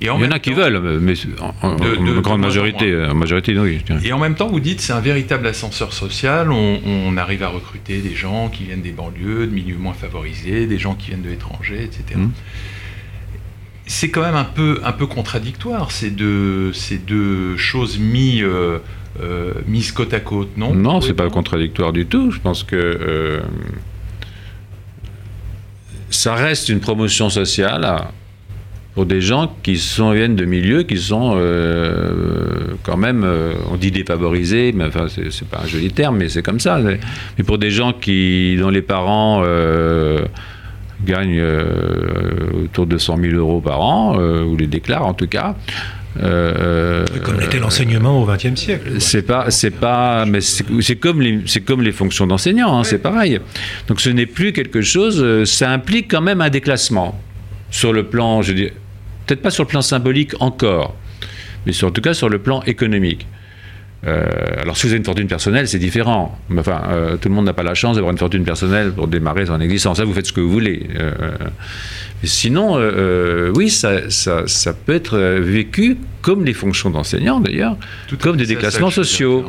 Il 0.01 0.07
y 0.07 0.09
en 0.09 0.31
a 0.31 0.39
qui 0.39 0.53
veulent, 0.53 0.99
mais 1.01 1.13
en, 1.61 1.75
grande 2.21 2.39
majorité, 2.39 3.05
en 3.05 3.15
majorité, 3.15 3.57
oui. 3.57 3.79
Et 4.03 4.13
en 4.13 4.19
même 4.19 4.35
temps, 4.35 4.47
vous 4.47 4.61
dites 4.61 4.79
c'est 4.79 4.93
un 4.93 5.01
véritable 5.01 5.45
ascenseur 5.47 5.91
social. 5.93 6.51
On, 6.51 7.17
arrive 7.17 7.43
à 7.43 7.49
recruter 7.49 7.99
des 7.99 8.15
gens 8.15 8.47
qui 8.47 8.63
viennent 8.63 8.81
des 8.81 8.91
banlieues, 8.91 9.45
de 9.45 9.51
milieux 9.51 9.77
moins 9.77 9.93
favorisés, 9.93 10.67
des 10.67 10.77
gens 10.77 10.95
qui 10.95 11.09
viennent 11.09 11.21
de 11.21 11.29
l'étranger, 11.29 11.83
etc. 11.83 12.03
Mmh. 12.15 12.29
C'est 13.87 14.09
quand 14.09 14.21
même 14.21 14.35
un 14.35 14.45
peu, 14.45 14.79
un 14.85 14.93
peu 14.93 15.05
contradictoire 15.05 15.91
ces 15.91 16.11
deux, 16.11 16.71
ces 16.71 16.97
deux 16.97 17.57
choses 17.57 17.99
mis, 17.99 18.41
euh, 18.41 18.77
euh, 19.19 19.53
mises 19.67 19.91
côte 19.91 20.13
à 20.13 20.19
côte, 20.19 20.55
non? 20.55 20.73
Non, 20.73 21.01
c'est 21.01 21.13
pas 21.13 21.29
contradictoire 21.29 21.91
du 21.91 22.05
tout. 22.05 22.31
Je 22.31 22.39
pense 22.39 22.63
que 22.63 22.75
euh, 22.75 23.41
ça 26.09 26.35
reste 26.35 26.69
une 26.69 26.79
promotion 26.79 27.29
sociale 27.29 27.83
pour 28.99 29.05
des 29.05 29.21
gens 29.21 29.49
qui 29.63 29.77
sont, 29.77 30.11
viennent 30.11 30.35
de 30.35 30.43
milieux 30.43 30.83
qui 30.83 30.97
sont 30.97 31.35
euh, 31.37 32.73
quand 32.83 32.97
même, 32.97 33.23
euh, 33.23 33.53
on 33.71 33.77
dit 33.77 33.91
défavorisés, 33.91 34.73
mais 34.75 34.83
enfin, 34.83 35.05
c'est 35.07 35.47
pas 35.47 35.61
un 35.63 35.67
joli 35.67 35.89
terme, 35.89 36.17
mais 36.17 36.27
c'est 36.27 36.41
comme 36.41 36.59
ça. 36.59 36.77
Mais 36.79 37.43
pour 37.45 37.57
des 37.57 37.71
gens 37.71 37.93
qui, 37.93 38.57
dont 38.59 38.67
les 38.67 38.81
parents 38.81 39.41
euh, 39.45 40.25
gagnent 41.05 41.41
autour 42.65 42.87
de 42.87 42.97
100 42.97 43.21
000 43.21 43.35
euros 43.37 43.61
par 43.61 43.79
an, 43.79 44.17
ou 44.17 44.57
les 44.57 44.67
déclarent 44.67 45.05
en 45.05 45.13
tout 45.13 45.27
cas, 45.27 45.55
comme 46.19 47.41
était 47.41 47.59
l'enseignement 47.59 48.21
au 48.21 48.25
XXe 48.25 48.59
siècle. 48.59 48.99
C'est 48.99 49.21
pas, 49.21 49.49
c'est 49.49 49.71
pas, 49.71 50.25
mais 50.25 50.41
c'est 50.41 50.97
comme 50.97 51.21
les, 51.21 51.39
c'est 51.45 51.61
comme 51.61 51.83
les 51.83 51.93
fonctions 51.93 52.27
d'enseignant, 52.27 52.77
hein, 52.77 52.83
c'est 52.83 52.97
pareil. 52.97 53.39
Donc 53.87 54.01
ce 54.01 54.09
n'est 54.09 54.25
plus 54.25 54.51
quelque 54.51 54.81
chose, 54.81 55.45
ça 55.45 55.71
implique 55.71 56.11
quand 56.11 56.21
même 56.21 56.41
un 56.41 56.49
déclassement 56.49 57.17
sur 57.71 57.93
le 57.93 58.03
plan, 58.03 58.41
je 58.41 58.53
dis, 58.53 58.69
peut-être 59.29 59.41
pas 59.43 59.51
sur 59.51 59.63
le 59.63 59.69
plan 59.69 59.83
symbolique 59.83 60.33
encore, 60.39 60.95
mais 61.65 61.71
sur, 61.71 61.87
en 61.87 61.91
tout 61.91 62.01
cas 62.01 62.15
sur 62.15 62.29
le 62.29 62.39
plan 62.39 62.63
économique. 62.63 63.27
Euh, 64.07 64.25
alors, 64.61 64.77
si 64.77 64.87
vous 64.87 64.93
avez 64.93 64.97
une 64.97 65.05
fortune 65.05 65.27
personnelle, 65.27 65.67
c'est 65.67 65.77
différent. 65.77 66.39
Enfin, 66.57 66.81
euh, 66.89 67.17
tout 67.17 67.29
le 67.29 67.35
monde 67.35 67.45
n'a 67.45 67.53
pas 67.53 67.63
la 67.63 67.75
chance 67.75 67.95
d'avoir 67.95 68.11
une 68.11 68.17
fortune 68.17 68.43
personnelle 68.43 68.91
pour 68.91 69.07
démarrer 69.07 69.45
son 69.45 69.59
existence. 69.59 69.97
Ça, 69.97 70.05
vous 70.05 70.13
faites 70.13 70.25
ce 70.25 70.33
que 70.33 70.41
vous 70.41 70.49
voulez. 70.49 70.87
Euh, 70.97 71.11
sinon, 72.23 72.79
oui, 73.55 73.69
ça, 73.69 74.09
ça, 74.09 74.73
peut 74.73 74.95
être 74.95 75.19
vécu 75.19 75.97
comme 76.21 76.43
les 76.45 76.53
fonctions 76.53 76.89
d'enseignant, 76.89 77.39
d'ailleurs, 77.39 77.77
comme 78.21 78.37
des 78.37 78.47
déclassements 78.47 78.89
sociaux. 78.89 79.45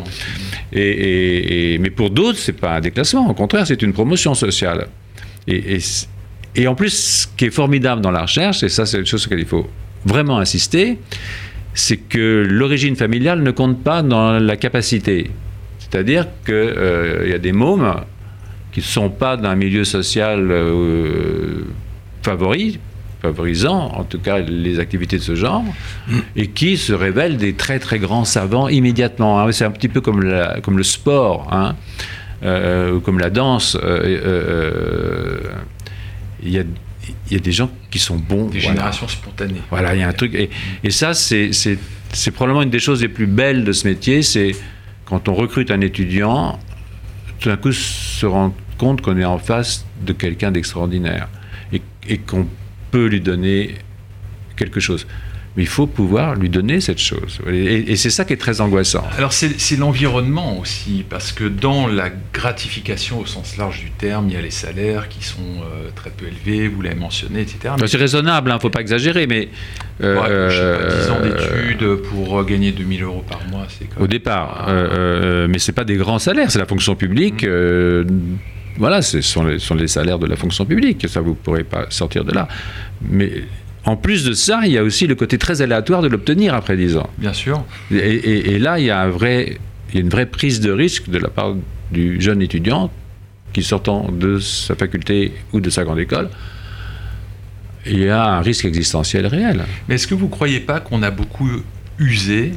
Et, 0.73 1.79
mais 1.81 1.90
pour 1.90 2.11
d'autres, 2.11 2.38
c'est 2.38 2.53
pas 2.53 2.77
un 2.77 2.81
déclassement. 2.81 3.31
Au 3.31 3.35
contraire, 3.35 3.66
c'est 3.66 3.81
une 3.83 3.93
promotion 3.93 4.35
sociale. 4.35 4.88
Et, 5.47 5.79
et, 6.54 6.66
en 6.66 6.74
plus, 6.74 6.90
ce 6.90 7.26
qui 7.36 7.46
est 7.46 7.50
formidable 7.50 8.00
dans 8.00 8.10
la 8.10 8.22
recherche, 8.22 8.62
et 8.62 8.68
ça 8.68 8.86
c'est 8.86 8.98
une 8.98 9.06
chose 9.06 9.22
sur 9.22 9.30
laquelle 9.30 9.44
il 9.44 9.48
faut 9.48 9.68
vraiment 10.04 10.38
insister, 10.38 10.98
c'est 11.74 11.96
que 11.96 12.46
l'origine 12.48 12.96
familiale 12.96 13.42
ne 13.42 13.50
compte 13.50 13.82
pas 13.82 14.02
dans 14.02 14.38
la 14.38 14.56
capacité. 14.56 15.30
C'est-à-dire 15.78 16.26
qu'il 16.44 16.54
euh, 16.54 17.28
y 17.28 17.32
a 17.32 17.38
des 17.38 17.52
mômes 17.52 17.94
qui 18.72 18.80
ne 18.80 18.84
sont 18.84 19.10
pas 19.10 19.36
d'un 19.36 19.54
milieu 19.54 19.84
social 19.84 20.50
euh, 20.50 21.64
favori, 22.22 22.78
favorisant 23.22 23.92
en 23.94 24.04
tout 24.04 24.18
cas 24.18 24.38
les 24.38 24.78
activités 24.78 25.18
de 25.18 25.22
ce 25.22 25.34
genre, 25.34 25.64
et 26.36 26.48
qui 26.48 26.76
se 26.76 26.92
révèlent 26.92 27.36
des 27.36 27.54
très 27.54 27.78
très 27.78 27.98
grands 27.98 28.24
savants 28.24 28.68
immédiatement. 28.68 29.40
Hein. 29.40 29.52
C'est 29.52 29.64
un 29.64 29.70
petit 29.70 29.88
peu 29.88 30.00
comme, 30.00 30.20
le 30.22 30.82
sport, 30.82 31.48
hein, 31.52 31.74
euh, 32.42 32.98
comme 33.00 33.18
la 33.18 33.30
danse. 33.30 33.76
Il 36.42 36.50
y 36.50 36.59
a 36.59 36.64
y 37.31 37.37
a 37.37 37.38
des 37.38 37.53
gens 37.53 37.70
qui 37.90 37.98
sont 37.98 38.16
bons. 38.16 38.46
Des 38.48 38.61
générations 38.61 39.09
spontanées. 39.09 39.62
Voilà, 39.70 39.94
il 39.94 40.00
y 40.00 40.03
a 40.03 40.09
un 40.09 40.12
truc. 40.12 40.35
Et, 40.35 40.50
et 40.85 40.90
ça, 40.90 41.14
c'est 41.14 42.31
probablement 42.33 42.62
une 42.62 42.70
des 42.70 42.79
choses 42.79 43.03
les 43.03 43.09
plus 43.09 43.26
belles 43.26 43.64
de 43.64 43.72
ce 43.72 43.87
métier, 43.87 44.22
c'est 44.22 44.53
quand 45.05 45.29
on 45.29 45.35
recrute 45.35 45.70
un 45.70 45.81
étudiant, 45.81 46.59
tout 47.40 47.48
d'un 47.48 47.57
coup 47.57 47.72
se 47.72 48.26
rendre 48.26 48.55
compte 48.79 49.00
qu'on 49.00 49.16
est 49.18 49.24
en 49.24 49.38
face 49.38 49.87
de 50.05 50.12
quelqu'un 50.12 50.53
d'extraordinaire 50.53 51.29
et, 51.72 51.83
et 52.09 52.18
qu'on 52.18 52.46
peut 52.90 53.07
lui 53.07 53.20
donner 53.20 53.74
quelque 54.57 54.81
chose 54.81 55.07
mais 55.56 55.64
il 55.64 55.68
faut 55.68 55.86
pouvoir 55.86 56.36
lui 56.36 56.48
donner 56.48 56.80
cette 56.80 56.98
chose. 56.98 57.40
Et, 57.48 57.96
c'est 57.96 58.10
ça 58.10 58.24
qui 58.24 58.32
est 58.32 58.36
très 58.36 58.60
angoissant. 58.60 59.04
Alors 59.18 59.32
c'est 59.32 59.76
l'environnement 59.76 60.58
aussi, 60.58 61.04
parce 61.08 61.32
que 61.32 61.44
dans 61.44 61.88
la 61.88 62.10
gratification 62.32 63.18
au 63.18 63.26
sens 63.26 63.56
large 63.56 63.80
du 63.80 63.90
terme, 63.90 64.28
il 64.28 64.34
y 64.34 64.36
a 64.36 64.40
les 64.40 64.50
salaires 64.50 65.08
qui 65.08 65.24
sont 65.24 65.40
euh, 65.40 65.90
très 65.94 66.10
peu 66.10 66.26
élevés, 66.26 66.68
vous 66.68 66.82
l'avez 66.82 66.94
mentionné, 66.94 67.40
etc. 67.40 67.74
C'est 67.86 67.96
raisonnable, 67.96 68.50
il 68.50 68.52
hein, 68.52 68.56
ne 68.56 68.60
faut 68.60 68.70
pas 68.70 68.80
exagérer, 68.80 69.26
mais... 69.26 69.48
Euh, 70.02 70.14
ouais, 70.16 71.02
10 71.02 71.10
ans 71.10 71.18
euh, 71.20 71.66
d'études 71.66 72.02
pour 72.08 72.42
gagner 72.44 72.72
2000 72.72 73.02
euros 73.02 73.24
par 73.28 73.46
mois, 73.48 73.66
c'est 73.68 73.88
Au 74.00 74.06
départ, 74.06 74.68
mais 74.68 75.58
ce 75.58 75.70
n'est 75.70 75.74
pas 75.74 75.84
des 75.84 75.96
grands 75.96 76.20
salaires, 76.20 76.50
c'est 76.50 76.60
la 76.60 76.66
fonction 76.66 76.94
publique. 76.94 77.44
Mmh. 77.44 78.04
voilà, 78.78 79.02
ce 79.02 79.20
sont 79.20 79.44
les, 79.44 79.58
sont 79.58 79.74
les 79.74 79.88
salaires 79.88 80.18
de 80.18 80.26
la 80.26 80.36
fonction 80.36 80.64
publique, 80.64 81.08
ça 81.08 81.20
vous 81.20 81.30
ne 81.30 81.34
pourrez 81.34 81.64
pas 81.64 81.86
sortir 81.90 82.24
de 82.24 82.32
là. 82.32 82.46
Mais 83.02 83.44
en 83.85 83.97
plus 83.97 84.25
de 84.25 84.33
ça, 84.33 84.62
il 84.64 84.73
y 84.73 84.79
a 84.79 84.83
aussi 84.83 85.07
le 85.07 85.14
côté 85.14 85.38
très 85.38 85.62
aléatoire 85.62 86.03
de 86.03 86.09
l'obtenir 86.09 86.55
après 86.55 86.77
10 86.77 86.97
ans. 86.99 87.11
Bien 87.19 87.33
sûr. 87.33 87.64
Et, 87.90 88.59
là, 88.59 88.79
il 88.79 88.87
y, 88.87 88.90
a 88.90 89.01
un 89.01 89.09
vrai, 89.09 89.59
une 89.95 90.09
vraie 90.09 90.27
prise 90.27 90.61
de 90.61 90.71
risque 90.71 91.09
de 91.09 91.19
la 91.19 91.29
part 91.29 91.55
du 91.90 92.21
jeune 92.21 92.43
étudiant 92.43 92.90
qui 93.53 93.62
sortant 93.62 94.11
de 94.12 94.38
sa 94.38 94.77
faculté 94.77 95.33
ou 95.53 95.61
de 95.61 95.71
sa 95.71 95.85
grande 95.85 95.99
école, 95.99 96.31
il 97.87 97.99
y 98.01 98.09
a 98.09 98.25
un 98.25 98.40
risque 98.43 98.64
existentiel 98.64 99.27
réel. 99.27 99.64
Mais 99.88 99.97
est-ce 99.97 100.07
que 100.07 100.14
vous 100.14 100.27
ne 100.27 100.31
croyez 100.31 100.61
pas 100.61 100.81
qu'on 100.81 101.03
a 101.03 101.11
beaucoup 101.11 101.51
usé 101.99 102.53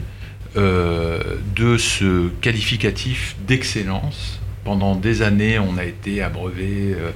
euh, 0.56 1.20
de 1.56 1.78
ce 1.78 2.28
qualificatif 2.42 3.36
d'excellence? 3.48 4.40
Pendant 4.66 4.96
des 4.96 5.22
années, 5.22 5.58
on 5.58 5.78
a 5.78 5.86
été 5.86 6.22
abreuvé... 6.22 6.96
Euh, 6.96 7.12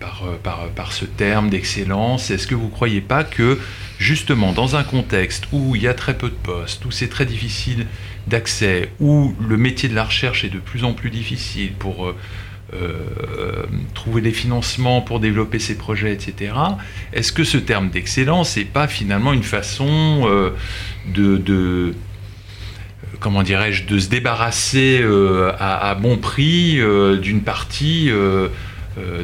par, 0.00 0.24
par, 0.42 0.68
par, 0.70 0.92
ce 0.92 1.04
terme 1.04 1.50
d'excellence 1.50 2.30
Est-ce 2.30 2.46
que 2.46 2.54
vous 2.54 2.66
ne 2.66 2.70
croyez 2.70 3.00
pas 3.00 3.24
que 3.24 3.58
justement 3.98 4.52
dans 4.52 4.76
un 4.76 4.82
contexte 4.82 5.44
où 5.52 5.76
il 5.76 5.82
y 5.82 5.88
a 5.88 5.94
très 5.94 6.16
peu 6.16 6.28
de 6.28 6.34
postes, 6.34 6.84
où 6.84 6.90
c'est 6.90 7.08
très 7.08 7.26
difficile 7.26 7.86
d'accès, 8.26 8.90
où 9.00 9.34
le 9.40 9.56
métier 9.56 9.88
de 9.88 9.94
la 9.94 10.04
recherche 10.04 10.44
est 10.44 10.50
de 10.50 10.58
plus 10.58 10.84
en 10.84 10.92
plus 10.92 11.10
difficile 11.10 11.72
pour 11.72 12.06
euh, 12.06 12.16
euh, 12.74 13.64
trouver 13.94 14.20
des 14.20 14.32
financements 14.32 15.00
pour 15.00 15.20
développer 15.20 15.58
ses 15.58 15.76
projets, 15.76 16.12
etc. 16.12 16.52
Est-ce 17.12 17.32
que 17.32 17.44
ce 17.44 17.58
terme 17.58 17.90
d'excellence 17.90 18.56
n'est 18.56 18.64
pas 18.64 18.88
finalement 18.88 19.32
une 19.32 19.44
façon 19.44 20.28
de 21.06 21.94
comment 23.20 23.42
dirais-je, 23.42 23.86
de 23.86 23.98
se 23.98 24.08
débarrasser 24.08 25.00
euh, 25.02 25.52
à, 25.58 25.94
bon 25.94 26.16
prix 26.16 26.80
euh, 26.80 27.16
d'une 27.16 27.40
partie, 27.40 28.10
euh, 28.10 28.48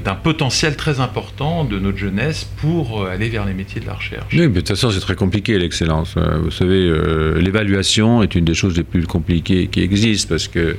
d'un 0.04 0.14
potentiel 0.14 0.76
très 0.76 1.00
important 1.00 1.64
de 1.64 1.78
notre 1.78 1.98
jeunesse 1.98 2.44
pour 2.58 3.06
aller 3.06 3.28
vers 3.28 3.44
les 3.46 3.54
métiers 3.54 3.80
de 3.80 3.86
la 3.86 3.94
recherche. 3.94 4.26
Oui, 4.32 4.40
mais 4.40 4.48
de 4.48 4.54
toute 4.60 4.68
façon, 4.68 4.90
c'est 4.90 5.00
très 5.00 5.14
compliqué 5.14 5.58
l'excellence. 5.58 6.14
Vous 6.16 6.50
savez, 6.50 6.92
l'évaluation 7.40 8.22
est 8.22 8.34
une 8.34 8.44
des 8.44 8.54
choses 8.54 8.76
les 8.76 8.82
plus 8.84 9.06
compliquées 9.06 9.68
qui 9.68 9.80
existent 9.80 10.28
parce 10.28 10.46
que 10.48 10.76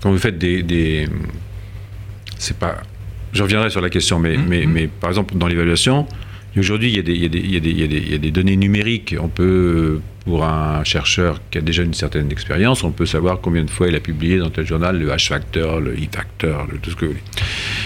quand 0.00 0.10
vous 0.10 0.18
faites 0.18 0.38
des, 0.38 0.64
des 0.64 1.08
c'est 2.38 2.58
pas, 2.58 2.78
je 3.32 3.42
reviendrai 3.42 3.70
sur 3.70 3.80
la 3.80 3.90
question, 3.90 4.18
mais, 4.18 4.36
mmh, 4.36 4.44
mais, 4.48 4.66
mmh. 4.66 4.72
mais 4.72 4.86
par 4.88 5.10
exemple 5.10 5.36
dans 5.36 5.46
l'évaluation 5.46 6.06
Aujourd'hui, 6.56 6.90
il, 6.90 6.96
y, 6.96 8.14
a 8.14 8.18
des 8.18 8.30
données 8.30 8.56
numériques. 8.56 9.14
On 9.20 9.28
peut, 9.28 10.00
pour 10.24 10.44
un 10.44 10.82
chercheur 10.82 11.40
qui 11.50 11.58
a 11.58 11.60
déjà 11.60 11.82
une 11.82 11.94
certaine 11.94 12.32
expérience, 12.32 12.82
on 12.84 12.90
peut 12.90 13.06
savoir 13.06 13.40
combien 13.40 13.64
de 13.64 13.70
fois 13.70 13.88
il 13.88 13.94
a 13.94 14.00
publié 14.00 14.38
dans 14.38 14.50
tel 14.50 14.66
journal 14.66 14.98
le 14.98 15.08
H-factor, 15.08 15.80
le 15.80 15.98
I-factor, 15.98 16.66
tout 16.82 16.90
ce 16.90 16.96
que 16.96 17.04
vous 17.04 17.12
voulez. 17.12 17.22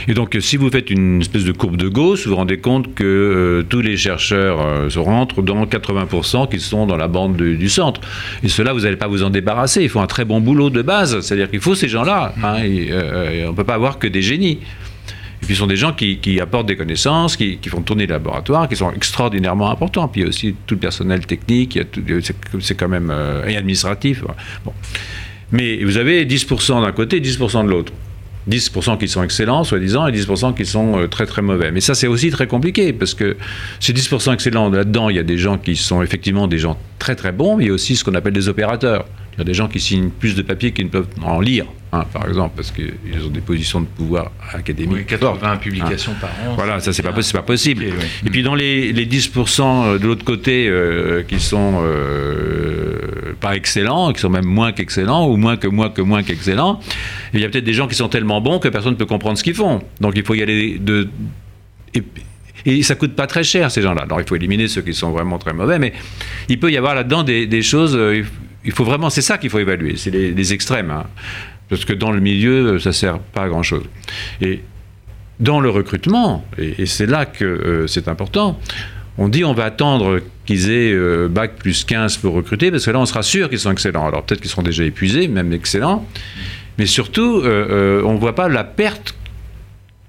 Et 0.09 0.14
donc, 0.14 0.37
si 0.40 0.57
vous 0.57 0.70
faites 0.70 0.90
une 0.90 1.20
espèce 1.20 1.44
de 1.44 1.53
courbe 1.53 1.77
de 1.77 1.88
Gauss, 1.88 2.25
vous 2.25 2.31
vous 2.31 2.37
rendez 2.37 2.59
compte 2.59 2.94
que 2.94 3.05
euh, 3.05 3.62
tous 3.68 3.81
les 3.81 3.96
chercheurs 3.96 4.61
euh, 4.61 4.88
se 4.88 4.98
rentrent 4.98 5.42
dans 5.42 5.66
80% 5.66 6.48
qui 6.48 6.59
sont 6.61 6.87
dans 6.87 6.96
la 6.96 7.09
bande 7.09 7.37
du 7.37 7.68
centre. 7.68 8.01
Et 8.42 8.48
cela, 8.48 8.72
vous 8.72 8.81
n'allez 8.81 8.96
pas 8.96 9.09
vous 9.09 9.22
en 9.22 9.31
débarrasser. 9.31 9.83
Il 9.83 9.88
faut 9.88 10.01
un 10.01 10.07
très 10.07 10.25
bon 10.25 10.40
boulot 10.40 10.70
de 10.70 10.83
base. 10.83 11.20
C'est-à-dire 11.20 11.51
qu'il 11.51 11.61
faut 11.61 11.75
ces 11.75 11.88
gens-là. 11.88 12.33
Hein, 12.42 12.57
euh, 12.62 13.46
on 13.46 13.51
ne 13.51 13.57
peut 13.57 13.64
pas 13.64 13.75
avoir 13.75 13.98
que 13.98 14.07
des 14.07 14.22
génies. 14.22 14.61
Et 15.42 15.46
puis, 15.46 15.55
ce 15.55 15.61
sont 15.61 15.66
des 15.66 15.76
gens 15.76 15.92
qui, 15.92 16.40
apportent 16.40 16.68
des 16.68 16.76
connaissances, 16.76 17.37
qui, 17.37 17.59
font 17.66 17.83
tourner 17.83 18.07
le 18.07 18.12
laboratoire, 18.12 18.68
qui 18.68 18.76
sont 18.76 18.92
extraordinairement 18.92 19.70
importants. 19.70 20.07
Puis, 20.07 20.20
il 20.20 20.24
y 20.24 20.26
a 20.26 20.28
aussi 20.28 20.55
tout 20.66 20.76
le 20.76 20.81
personnel 20.81 21.26
technique, 21.26 21.78
c'est 22.61 22.76
quand 22.76 22.88
même. 22.88 23.11
Euh, 23.11 23.46
et 23.46 23.57
administratif. 23.57 24.22
Bon. 24.64 24.72
Mais 25.50 25.83
vous 25.83 25.96
avez 25.96 26.24
10% 26.24 26.83
d'un 26.83 26.92
côté, 26.92 27.20
10% 27.20 27.64
de 27.64 27.70
l'autre. 27.70 27.92
10% 28.48 28.98
qui 28.98 29.09
sont 29.09 29.22
excellents, 29.22 29.64
soi-disant, 29.64 30.07
et 30.07 30.12
10% 30.12 30.55
qui 30.55 30.64
sont 30.64 30.98
euh, 30.98 31.07
très 31.09 31.26
très 31.26 31.42
mauvais. 31.42 31.70
Mais 31.70 31.81
ça, 31.81 31.94
c'est 31.94 32.07
aussi 32.07 32.31
très 32.31 32.46
compliqué, 32.46 32.92
parce 32.92 33.14
que 33.14 33.37
ces 33.81 33.92
10% 33.92 34.33
excellents, 34.33 34.70
là-dedans, 34.70 35.11
il 35.11 35.16
y 35.16 35.20
a 35.20 35.24
des 35.24 35.38
gens 35.38 35.59
qui 35.59 35.76
sont 35.76 36.02
effectivement 36.02 36.46
des 36.46 36.59
gens 36.59 36.78
très 36.98 37.14
très 37.14 37.33
bons, 37.33 37.57
mais 37.57 37.64
il 37.64 37.66
y 37.68 37.70
a 37.70 37.74
aussi 37.74 37.96
ce 37.96 38.05
qu'on 38.05 38.14
appelle 38.14 38.33
des 38.33 38.48
opérateurs. 38.48 39.07
Il 39.35 39.38
y 39.38 39.40
a 39.40 39.45
des 39.45 39.55
gens 39.55 39.66
qui 39.66 39.81
signent 39.81 40.11
plus 40.11 40.35
de 40.35 40.42
papiers 40.42 40.73
qu'ils 40.73 40.85
ne 40.85 40.90
peuvent 40.90 41.09
en 41.23 41.40
lire, 41.40 41.64
hein, 41.92 42.05
par 42.12 42.29
exemple, 42.29 42.53
parce 42.55 42.71
qu'ils 42.71 42.92
ont 43.25 43.31
des 43.31 43.40
positions 43.40 43.81
de 43.81 43.87
pouvoir 43.87 44.31
académiques. 44.53 44.92
Oui, 44.95 45.05
80 45.07 45.57
publications 45.57 46.12
par 46.21 46.31
an. 46.31 46.55
Voilà, 46.55 46.81
ça, 46.81 46.92
c'est 46.92 47.03
pas, 47.03 47.12
pas 47.12 47.42
possible. 47.42 47.85
Et 48.27 48.31
puis, 48.31 48.42
dans 48.42 48.55
les, 48.55 48.92
10% 48.92 49.62
euh, 49.62 49.99
de 49.99 50.07
l'autre 50.07 50.25
côté 50.25 50.68
euh, 50.68 51.23
qui 51.23 51.40
sont 51.40 51.81
euh, 51.83 53.33
pas 53.40 53.57
excellents, 53.57 54.12
qui 54.12 54.21
sont 54.21 54.29
même 54.29 54.45
moins 54.45 54.73
qu'excellents, 54.73 55.27
ou 55.27 55.38
moins 55.38 55.57
que 55.57 55.66
moins 55.66 55.88
que 55.88 56.03
moins 56.03 56.23
qu'excellents, 56.23 56.79
il 57.33 57.40
y 57.40 57.45
a 57.45 57.49
peut-être 57.49 57.64
des 57.64 57.73
gens 57.73 57.88
qui 57.88 57.95
sont 57.95 58.09
tellement 58.09 58.42
bons 58.42 58.59
que 58.59 58.68
personne 58.68 58.92
ne 58.92 58.99
peut 58.99 59.07
comprendre 59.07 59.38
ce 59.38 59.45
qu'ils 59.45 59.55
font. 59.55 59.81
Donc, 60.01 60.12
il 60.16 60.25
faut 60.25 60.35
y 60.35 60.42
aller 60.42 60.79
de. 60.79 61.09
Et, 61.95 62.03
et 62.66 62.83
ça 62.83 62.97
coûte 62.97 63.14
pas 63.14 63.27
très 63.27 63.45
cher, 63.45 63.71
ces 63.71 63.81
gens-là. 63.81 64.03
Alors, 64.03 64.21
il 64.21 64.27
faut 64.27 64.37
éliminer 64.37 64.68
ceux 64.68 64.83
qui 64.83 64.92
sont 64.92 65.11
vraiment 65.11 65.38
très 65.38 65.55
mauvais, 65.55 65.79
mais 65.79 65.95
il 66.51 66.61
peut 66.61 66.71
y 66.71 66.77
avoir 66.77 66.95
là-dedans 66.95 67.23
des, 67.23 67.47
des 67.47 67.62
choses 67.62 67.99
il 68.64 68.72
faut 68.72 68.85
vraiment, 68.85 69.11
c'est 69.11 69.22
ça 69.22 69.38
qu'il 69.38 69.51
faut 69.51 69.59
évaluer, 69.59 69.96
c'est 69.96 70.11
les, 70.11 70.53
extrêmes. 70.53 70.90
Hein. 70.90 71.05
parce 71.68 71.85
que 71.85 71.92
dans 71.92 72.12
le 72.12 72.20
milieu, 72.20 72.79
ça 72.79 72.90
ne 72.90 72.94
sert 72.94 73.18
pas 73.18 73.44
à 73.44 73.48
grand-chose. 73.48 73.85
Et 74.40 74.61
dans 75.40 75.61
le 75.61 75.70
recrutement, 75.70 76.44
et, 76.59 76.87
c'est 76.87 77.07
là 77.07 77.27
que 77.27 77.44
euh, 77.44 77.87
c'est 77.87 78.09
important, 78.09 78.61
on 79.18 79.29
dit 79.29 79.44
on 79.44 79.55
va 79.55 79.64
attendre 79.64 80.20
qu'ils 80.46 80.70
aient 80.70 80.92
euh, 80.92 81.29
bac 81.29 81.57
plus 81.57 81.85
15 81.85 82.18
pour 82.18 82.35
recruter, 82.35 82.70
parce 82.70 82.87
que 82.87 82.90
là 82.90 83.01
on 83.01 83.07
sera 83.07 83.22
sûr 83.22 83.48
qu'ils 83.48 83.59
sont 83.59 83.72
excellents. 83.72 84.07
Alors 84.07 84.22
peut-être 84.25 84.40
qu'ils 84.40 84.51
seront 84.51 84.62
déjà 84.62 84.85
épuisés, 84.85 85.29
même 85.29 85.53
excellents, 85.53 86.07
mais 86.79 86.87
surtout 86.87 87.42
euh, 87.44 88.03
on 88.05 88.14
ne 88.14 88.18
voit 88.18 88.35
pas 88.35 88.48
la 88.48 88.64
perte 88.64 89.14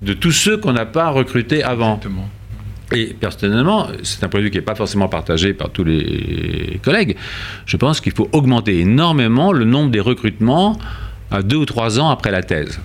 de 0.01 0.13
tous 0.13 0.31
ceux 0.31 0.57
qu'on 0.57 0.73
n'a 0.73 0.85
pas 0.85 1.09
recrutés 1.09 1.63
avant. 1.63 1.95
Exactement. 1.95 2.29
Et 2.95 3.15
personnellement, 3.19 3.88
c'est 4.03 4.23
un 4.23 4.29
point 4.29 4.39
de 4.39 4.45
vue 4.45 4.51
qui 4.51 4.58
n'est 4.58 4.63
pas 4.63 4.75
forcément 4.75 5.08
partagé 5.08 5.53
par 5.53 5.69
tous 5.69 5.84
les 5.84 6.79
collègues. 6.84 7.15
Je 7.65 7.77
pense 7.77 8.01
qu'il 8.01 8.12
faut 8.12 8.29
augmenter 8.32 8.79
énormément 8.79 9.51
le 9.51 9.65
nombre 9.65 9.91
des 9.91 9.99
recrutements 9.99 10.77
à 11.32 11.41
deux 11.41 11.58
ou 11.58 11.65
trois 11.65 11.99
ans 11.99 12.10
après 12.10 12.32
la 12.32 12.43
thèse. 12.43 12.79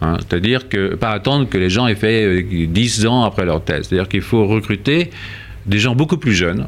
Hein. 0.00 0.16
C'est-à-dire 0.20 0.68
que 0.68 0.94
pas 0.94 1.10
attendre 1.10 1.48
que 1.48 1.58
les 1.58 1.70
gens 1.70 1.86
aient 1.86 1.94
fait 1.94 2.24
euh, 2.24 2.66
dix 2.66 3.06
ans 3.06 3.24
après 3.24 3.44
leur 3.44 3.62
thèse. 3.62 3.88
C'est-à-dire 3.88 4.08
qu'il 4.08 4.22
faut 4.22 4.46
recruter 4.46 5.10
des 5.66 5.78
gens 5.78 5.94
beaucoup 5.94 6.16
plus 6.16 6.32
jeunes. 6.32 6.66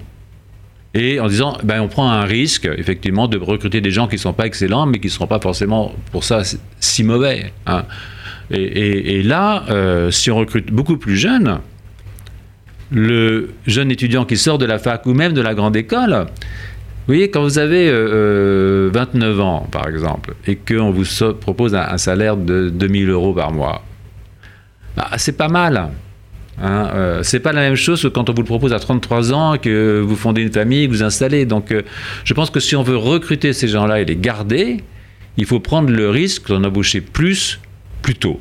Et 0.97 1.18
en 1.18 1.27
disant, 1.27 1.59
ben, 1.64 1.81
on 1.81 1.88
prend 1.88 2.09
un 2.09 2.25
risque, 2.25 2.66
effectivement, 2.77 3.27
de 3.27 3.37
recruter 3.37 3.81
des 3.81 3.90
gens 3.90 4.07
qui 4.07 4.14
ne 4.14 4.20
sont 4.20 4.33
pas 4.33 4.47
excellents, 4.47 4.87
mais 4.87 5.01
qui 5.01 5.09
ne 5.09 5.12
seront 5.12 5.27
pas 5.27 5.40
forcément, 5.40 5.92
pour 6.12 6.23
ça, 6.23 6.42
si 6.79 7.03
mauvais. 7.03 7.53
Hein. 7.66 7.85
Et, 8.51 9.23
là, 9.25 9.64
euh, 9.70 10.12
si 10.12 10.31
on 10.31 10.37
recrute 10.37 10.70
beaucoup 10.70 10.97
plus 10.97 11.16
jeunes, 11.16 11.59
le 12.90 13.51
jeune 13.66 13.90
étudiant 13.90 14.25
qui 14.25 14.37
sort 14.37 14.59
de 14.59 14.66
la 14.66 14.79
fac 14.79 15.07
ou 15.07 15.14
même 15.14 15.33
de 15.33 15.40
la 15.40 15.55
grande 15.55 15.77
école, 15.77 16.27
vous 17.07 17.12
voyez, 17.12 17.31
quand 17.31 17.42
vous 17.42 17.59
avez 17.59 17.90
29 17.90 17.92
euh, 17.92 18.90
euh, 18.94 19.40
ans, 19.40 19.66
par 19.70 19.88
exemple, 19.88 20.35
et 20.47 20.57
qu'on 20.57 20.90
vous 20.90 21.05
propose 21.38 21.75
un, 21.75 21.99
salaire 21.99 22.38
de 22.38 22.70
2000 22.70 23.11
euros 23.11 23.35
par 23.35 23.53
mois, 23.53 23.85
bah, 24.97 25.11
c'est 25.18 25.37
pas 25.37 25.49
mal. 25.49 25.90
Hein, 26.62 26.88
euh, 26.94 27.23
c'est 27.23 27.40
pas 27.40 27.53
la 27.53 27.61
même 27.61 27.75
chose 27.75 28.03
que 28.03 28.09
quand 28.09 28.31
on 28.31 28.33
vous 28.33 28.40
le 28.40 28.47
propose 28.47 28.73
à 28.73 28.79
33 28.79 29.35
ans, 29.35 29.59
que 29.59 30.01
vous 30.01 30.16
fondez 30.16 30.40
une 30.40 30.53
famille, 30.53 30.87
que 30.87 30.92
vous 30.92 31.03
installez. 31.03 31.44
Donc, 31.44 31.75
je 32.25 32.35
pense 32.35 32.49
que 32.49 32.61
si 32.61 32.75
on 32.75 32.83
veut 32.83 32.97
recruter 32.97 33.53
ces 33.53 33.68
gens-là 33.68 34.01
et 34.01 34.07
les 34.07 34.16
garder, 34.16 34.79
il 35.37 35.44
faut 35.44 35.61
prendre 35.61 35.90
le 35.90 36.09
risque 36.09 36.49
d'en 36.49 36.64
embaucher 36.64 37.03
plus, 37.03 37.61
plus 38.01 38.14
tôt 38.14 38.40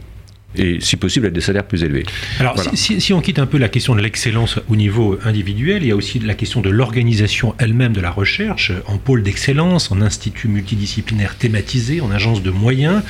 et 0.55 0.79
si 0.79 0.97
possible 0.97 1.27
à 1.27 1.29
des 1.29 1.41
salaires 1.41 1.65
plus 1.65 1.83
élevés. 1.83 2.05
Alors 2.39 2.55
si, 2.73 3.13
on 3.13 3.21
quitte 3.21 3.39
un 3.39 3.45
peu 3.45 3.57
la 3.57 3.69
question 3.69 3.95
de 3.95 4.01
l'excellence 4.01 4.59
au 4.69 4.75
niveau 4.75 5.17
individuel, 5.23 5.83
il 5.83 5.89
y 5.89 5.91
a 5.91 5.95
aussi 5.95 6.19
la 6.19 6.33
question 6.35 6.61
de 6.61 6.69
l'organisation 6.69 7.55
elle-même 7.59 7.93
de 7.93 8.01
la 8.01 8.11
recherche 8.11 8.71
en 8.87 8.97
pôle 8.97 9.23
d'excellence, 9.23 9.91
en 9.91 10.01
institut 10.01 10.47
multidisciplinaire 10.47 11.35
thématisé, 11.35 12.01
en 12.01 12.11
agence 12.11 12.43
de 12.43 12.51
moyens. 12.51 13.01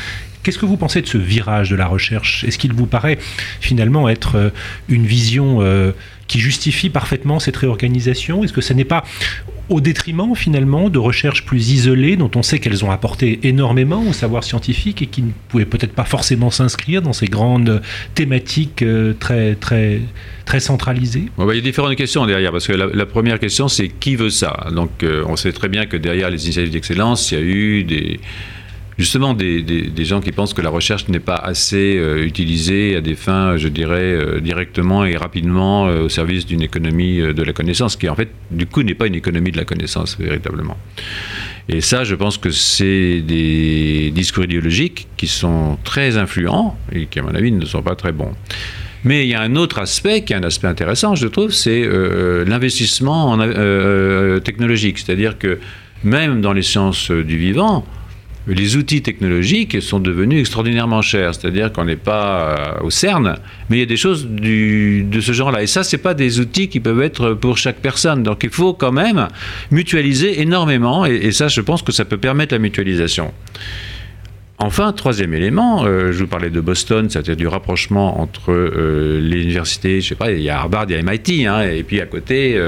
Qu'est-ce 0.43 0.59
que 0.59 0.65
vous 0.65 0.77
pensez 0.77 1.01
de 1.01 1.07
ce 1.07 1.17
virage 1.17 1.69
de 1.69 1.75
la 1.77 1.87
recherche? 1.87 2.43
Est-ce 2.43 2.57
qu'il 2.57 2.73
vous 2.73 2.85
paraît 2.85 3.17
finalement 3.61 4.09
être 4.09 4.35
euh, 4.35 4.49
une 4.89 5.05
vision 5.05 5.61
euh, 5.61 5.93
qui 6.27 6.39
justifie 6.39 6.89
parfaitement 6.89 7.39
cette 7.39 7.55
réorganisation? 7.55 8.43
Est-ce 8.43 8.51
que 8.51 8.59
ce 8.59 8.73
n'est 8.73 8.83
pas 8.83 9.05
au 9.69 9.81
détriment 9.81 10.35
finalement 10.35 10.89
de 10.89 10.99
recherches 10.99 11.45
plus 11.45 11.71
isolées 11.71 12.15
dont 12.15 12.31
on 12.35 12.43
sait 12.43 12.59
qu'elles 12.59 12.83
ont 12.83 12.91
apporté 12.91 13.39
énormément 13.43 14.03
au 14.07 14.13
savoir 14.13 14.43
scientifique 14.43 15.01
et 15.01 15.07
qui 15.07 15.21
ne 15.21 15.31
pouvaient 15.49 15.65
peut-être 15.65 15.93
pas 15.93 16.03
forcément 16.03 16.51
s'inscrire 16.51 17.01
dans 17.01 17.13
ces 17.13 17.27
grandes 17.27 17.81
thématiques 18.15 18.81
euh, 18.81 19.13
très, 19.19 19.55
très, 19.55 20.01
très 20.45 20.59
centralisées. 20.59 21.25
Bah, 21.37 21.45
Il 21.51 21.55
y 21.55 21.59
a 21.59 21.61
différentes 21.61 21.95
questions 21.95 22.25
derrière, 22.25 22.51
parce 22.51 22.67
que 22.67 22.73
la, 22.73 23.05
première 23.05 23.39
question 23.39 23.67
c'est 23.67 23.89
qui 23.89 24.15
veut 24.15 24.29
ça? 24.29 24.67
Donc 24.73 25.05
on 25.27 25.35
sait 25.35 25.51
très 25.51 25.69
bien 25.69 25.85
que 25.85 25.97
derrière 25.97 26.29
les 26.29 26.43
initiatives 26.45 26.71
d'excellence, 26.71 27.31
il 27.31 27.37
y 27.37 27.41
a 27.41 27.43
eu 27.43 27.83
des 27.83 28.19
justement 28.97 29.33
des, 29.33 29.91
gens 30.05 30.21
qui 30.21 30.31
pensent 30.31 30.53
que 30.53 30.61
la 30.61 30.69
recherche 30.69 31.07
n'est 31.07 31.19
pas 31.19 31.35
assez 31.35 31.97
euh, 31.97 32.25
utilisée 32.25 32.95
à 32.95 33.01
des 33.01 33.15
fins, 33.15 33.57
je 33.57 33.67
dirais, 33.67 34.13
euh, 34.13 34.39
directement 34.39 35.05
et 35.05 35.15
rapidement 35.15 35.87
euh, 35.87 36.03
au 36.03 36.09
service 36.09 36.45
d'une 36.45 36.61
économie 36.61 37.19
de 37.19 37.43
la 37.43 37.53
connaissance, 37.53 37.95
qui 37.95 38.09
en 38.09 38.15
fait, 38.15 38.29
du 38.51 38.65
coup, 38.65 38.83
n'est 38.83 38.95
pas 38.95 39.07
une 39.07 39.15
économie 39.15 39.51
de 39.51 39.57
la 39.57 39.65
connaissance 39.65 40.17
véritablement. 40.19 40.77
Et 41.69 41.79
ça, 41.79 42.03
je 42.03 42.15
pense 42.15 42.37
que 42.37 42.51
c'est 42.51 43.21
des 43.21 44.11
discours 44.11 44.43
idéologiques 44.43 45.07
qui 45.15 45.27
sont 45.27 45.77
très 45.83 46.17
influents 46.17 46.77
et 46.91 47.05
qui, 47.05 47.19
à 47.19 47.23
mon 47.23 47.33
avis, 47.33 47.51
ne 47.51 47.65
sont 47.65 47.81
pas 47.81 47.95
très 47.95 48.11
bons. 48.11 48.33
Mais 49.05 49.25
il 49.25 49.29
y 49.29 49.33
a 49.33 49.41
un 49.41 49.55
autre 49.55 49.79
aspect 49.79 50.23
qui 50.23 50.33
est 50.33 50.35
un 50.35 50.43
aspect 50.43 50.67
intéressant, 50.67 51.15
je 51.15 51.27
trouve, 51.27 51.51
c'est 51.51 51.85
l'investissement 52.45 53.37
technologique. 54.39 54.99
C'est-à-dire 54.99 55.37
que 55.37 55.59
même 56.03 56.39
dans 56.39 56.53
les 56.53 56.61
sciences 56.61 57.11
du 57.11 57.37
vivant, 57.37 57.85
les 58.47 58.75
outils 58.75 59.01
technologiques 59.01 59.81
sont 59.81 59.99
devenus 59.99 60.41
extraordinairement 60.41 61.01
chers. 61.01 61.33
C'est-à-dire 61.35 61.71
qu'on 61.71 61.85
n'est 61.85 61.95
pas 61.95 62.79
euh, 62.81 62.83
au 62.83 62.89
CERN, 62.89 63.37
mais 63.69 63.77
il 63.77 63.79
y 63.79 63.83
a 63.83 63.87
des 63.87 63.97
choses 63.97 64.27
de 64.27 65.21
ce 65.21 65.31
genre-là. 65.31 65.63
Et 65.63 65.67
ça, 65.67 65.83
ce 65.83 65.95
pas 65.95 66.13
des 66.13 66.39
outils 66.39 66.67
qui 66.67 66.79
peuvent 66.79 67.01
être 67.01 67.33
pour 67.33 67.57
chaque 67.57 67.77
personne. 67.77 68.23
Donc 68.23 68.43
il 68.43 68.49
faut 68.49 68.73
quand 68.73 68.91
même 68.91 69.27
mutualiser 69.71 70.41
énormément. 70.41 71.05
Et, 71.05 71.31
ça, 71.31 71.47
je 71.47 71.61
pense 71.61 71.81
que 71.81 71.91
ça 71.91 72.03
peut 72.03 72.17
permettre 72.17 72.53
la 72.53 72.59
mutualisation. 72.59 73.33
Enfin, 74.59 74.91
troisième 74.93 75.33
élément, 75.33 75.85
euh, 75.85 76.11
je 76.11 76.19
vous 76.19 76.27
parlais 76.27 76.49
de 76.49 76.61
Boston, 76.61 77.09
c'est-à-dire 77.09 77.35
du 77.35 77.47
rapprochement 77.47 78.21
entre 78.21 78.51
euh, 78.51 79.19
les 79.19 79.41
universités, 79.41 79.99
je 79.99 80.09
sais 80.09 80.15
pas, 80.15 80.31
il 80.31 80.41
y 80.41 80.49
a 80.49 80.59
Harvard, 80.59 80.85
il 80.89 80.95
y 80.95 80.99
a 80.99 81.01
MIT, 81.01 81.47
hein, 81.47 81.61
et 81.61 81.83
puis 81.83 81.99
à 81.99 82.05
côté, 82.05 82.59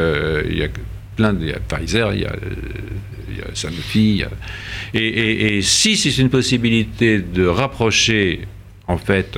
il 0.49 0.57
y 0.57 0.63
a 0.63 0.67
plein 1.15 1.33
de, 1.33 1.43
il 1.43 1.49
y 1.49 1.53
a 1.53 1.59
Pfizer, 1.59 2.13
il 2.13 2.21
y 2.21 2.25
a, 2.25 2.35
il 3.35 3.39
y 3.39 3.41
a 3.41 3.55
Sanofi, 3.55 4.23
et, 4.93 5.61
si 5.61 5.97
c'est 5.97 6.17
une 6.21 6.29
possibilité 6.29 7.19
de 7.19 7.45
rapprocher, 7.45 8.41
en 8.87 8.97
fait, 8.97 9.37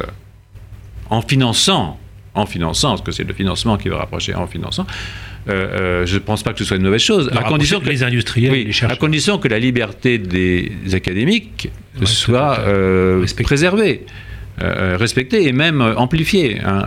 en 1.09 1.21
finançant, 1.21 1.99
en 2.33 2.45
finançant, 2.45 2.89
parce 2.89 3.01
que 3.01 3.11
c'est 3.11 3.23
le 3.23 3.33
financement 3.33 3.77
qui 3.77 3.89
va 3.89 3.97
rapprocher 3.97 4.35
en 4.35 4.47
finançant, 4.47 4.85
euh, 5.49 5.53
euh, 5.53 6.05
je 6.05 6.15
ne 6.15 6.19
pense 6.19 6.43
pas 6.43 6.51
que 6.51 6.59
ce 6.59 6.65
soit 6.65 6.77
une 6.77 6.83
mauvaise 6.83 7.01
chose. 7.01 7.29
À 7.35 7.43
condition 7.43 7.79
que 7.79 7.87
les 7.87 8.03
industriels, 8.03 8.53
les 8.53 8.83
à 8.83 8.95
condition 8.95 9.37
que 9.37 9.47
la 9.47 9.59
liberté 9.59 10.17
des 10.17 10.71
académiques 10.93 11.69
soit 12.03 12.59
euh, 12.59 13.25
préservée, 13.43 14.05
respectée 14.59 15.47
et 15.47 15.53
même 15.53 15.81
amplifiée. 15.81 16.59
Hein, 16.63 16.83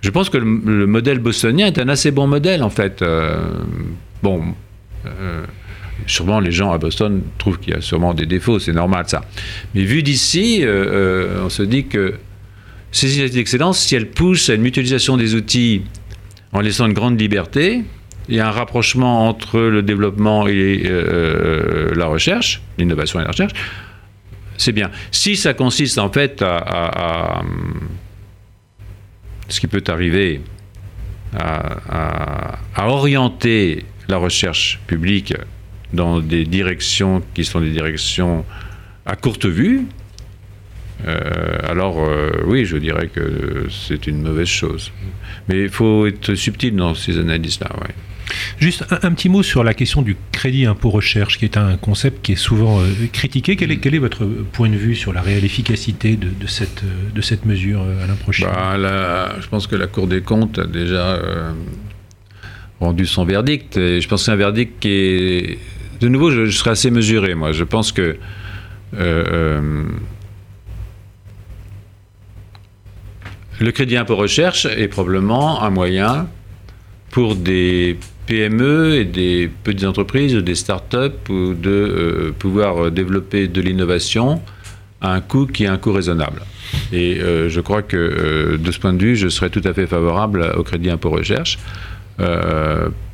je 0.00 0.10
pense 0.10 0.30
que 0.30 0.38
le, 0.38 0.60
le, 0.64 0.86
modèle 0.86 1.18
bostonien 1.18 1.66
est 1.66 1.78
un 1.78 1.88
assez 1.88 2.10
bon 2.10 2.26
modèle 2.26 2.62
en 2.62 2.70
fait. 2.70 3.04
bon 4.22 4.54
Sûrement, 6.06 6.40
les 6.40 6.52
gens 6.52 6.72
à 6.72 6.78
Boston 6.78 7.22
trouvent 7.38 7.58
qu'il 7.58 7.74
y 7.74 7.76
a 7.76 7.80
sûrement 7.80 8.14
des 8.14 8.26
défauts, 8.26 8.58
c'est 8.58 8.72
normal 8.72 9.04
ça. 9.06 9.22
Mais 9.74 9.84
vu 9.84 10.02
d'ici, 10.02 10.60
euh, 10.62 10.66
euh, 10.66 11.44
on 11.44 11.48
se 11.48 11.62
dit 11.62 11.86
que 11.86 12.14
ces 12.90 13.06
initiatives 13.06 13.36
d'excellence, 13.36 13.78
si 13.78 13.94
elles 13.94 14.10
poussent 14.10 14.50
à 14.50 14.54
une 14.54 14.62
mutualisation 14.62 15.16
des 15.16 15.34
outils 15.34 15.82
en 16.52 16.60
laissant 16.60 16.86
une 16.86 16.92
grande 16.92 17.20
liberté, 17.20 17.82
et 18.28 18.40
un 18.40 18.50
rapprochement 18.50 19.28
entre 19.28 19.58
le 19.58 19.82
développement 19.82 20.46
et 20.46 20.82
euh, 20.84 21.92
la 21.94 22.06
recherche, 22.06 22.62
l'innovation 22.78 23.18
et 23.18 23.22
la 23.22 23.30
recherche, 23.30 23.52
c'est 24.56 24.72
bien. 24.72 24.90
Si 25.10 25.36
ça 25.36 25.54
consiste 25.54 25.98
en 25.98 26.10
fait 26.10 26.40
à, 26.42 27.42
ce 29.48 29.60
qui 29.60 29.66
peut 29.66 29.82
arriver, 29.88 30.40
à, 31.36 32.58
orienter 32.76 33.84
la 34.12 34.18
recherche 34.18 34.78
publique 34.86 35.34
dans 35.92 36.20
des 36.20 36.44
directions 36.44 37.22
qui 37.34 37.44
sont 37.44 37.60
des 37.60 37.70
directions 37.70 38.44
à 39.06 39.16
courte 39.16 39.46
vue, 39.46 39.86
euh, 41.06 41.14
alors 41.66 41.96
euh, 41.98 42.30
oui, 42.46 42.64
je 42.64 42.76
dirais 42.76 43.08
que 43.08 43.66
c'est 43.70 44.06
une 44.06 44.22
mauvaise 44.22 44.48
chose. 44.48 44.92
Mais 45.48 45.62
il 45.62 45.70
faut 45.70 46.06
être 46.06 46.34
subtil 46.34 46.76
dans 46.76 46.94
ces 46.94 47.18
analyses-là. 47.18 47.70
Juste 48.58 48.84
un, 48.90 49.12
petit 49.12 49.28
mot 49.28 49.42
sur 49.42 49.64
la 49.64 49.74
question 49.74 50.02
du 50.02 50.16
crédit 50.30 50.66
impôt 50.66 50.90
recherche, 50.90 51.38
qui 51.38 51.44
est 51.44 51.56
un 51.56 51.76
concept 51.76 52.22
qui 52.22 52.32
est 52.32 52.42
souvent 52.50 52.80
euh, 52.80 52.86
critiqué. 53.12 53.56
Quel 53.56 53.72
est, 53.72 53.78
quel 53.78 53.94
est, 53.94 53.98
votre 53.98 54.24
point 54.26 54.68
de 54.68 54.76
vue 54.76 54.94
sur 54.94 55.12
la 55.12 55.22
réelle 55.22 55.44
efficacité 55.44 56.16
de, 56.16 56.28
de 56.28 56.46
cette, 56.46 56.82
de 57.14 57.20
cette 57.22 57.46
mesure 57.46 57.82
à 58.02 58.06
l'improchain 58.06 58.46
bah, 58.46 59.36
Je 59.40 59.48
pense 59.48 59.66
que 59.66 59.76
la 59.76 59.86
Cour 59.86 60.06
des 60.06 60.20
comptes 60.20 60.58
a 60.58 60.66
déjà 60.66 61.18
rendu 62.82 63.06
son 63.06 63.24
verdict. 63.24 63.76
Je 63.76 64.06
pense 64.08 64.20
que 64.20 64.24
c'est 64.26 64.32
un 64.32 64.36
verdict 64.36 64.80
qui 64.80 64.90
est 64.90 65.58
de 66.02 66.08
nouveau, 66.08 66.32
je, 66.32 66.50
serai 66.50 66.70
assez 66.70 66.90
mesuré, 66.90 67.36
moi. 67.36 67.52
Je 67.52 67.62
pense 67.62 67.92
que. 67.92 68.16
Euh, 68.98 69.24
euh, 69.32 69.84
le 73.60 73.70
crédit 73.70 73.96
impôt 73.96 74.16
recherche 74.16 74.66
est 74.66 74.88
probablement 74.88 75.62
un 75.62 75.70
moyen 75.70 76.26
pour 77.12 77.36
des 77.36 77.96
PME 78.26 78.96
et 78.96 79.04
des 79.04 79.48
petites 79.62 79.86
entreprises 79.86 80.34
ou 80.34 80.42
des 80.42 80.56
start-up 80.56 81.28
ou 81.28 81.54
de 81.54 81.70
euh, 81.70 82.32
pouvoir 82.36 82.90
développer 82.90 83.46
de 83.46 83.60
l'innovation 83.60 84.42
à 85.00 85.12
un 85.12 85.20
coût 85.20 85.46
qui 85.46 85.64
est 85.64 85.68
un 85.68 85.78
coût 85.78 85.92
raisonnable. 85.92 86.42
Et 86.92 87.20
je 87.48 87.60
crois 87.60 87.82
que 87.82 88.56
de 88.56 88.72
ce 88.72 88.78
point 88.78 88.94
de 88.94 89.02
vue, 89.02 89.16
je 89.16 89.28
serais 89.28 89.50
tout 89.50 89.60
à 89.64 89.74
fait 89.74 89.86
favorable 89.86 90.52
au 90.56 90.62
crédit 90.62 90.90
impôt 90.90 91.10
recherche 91.10 91.58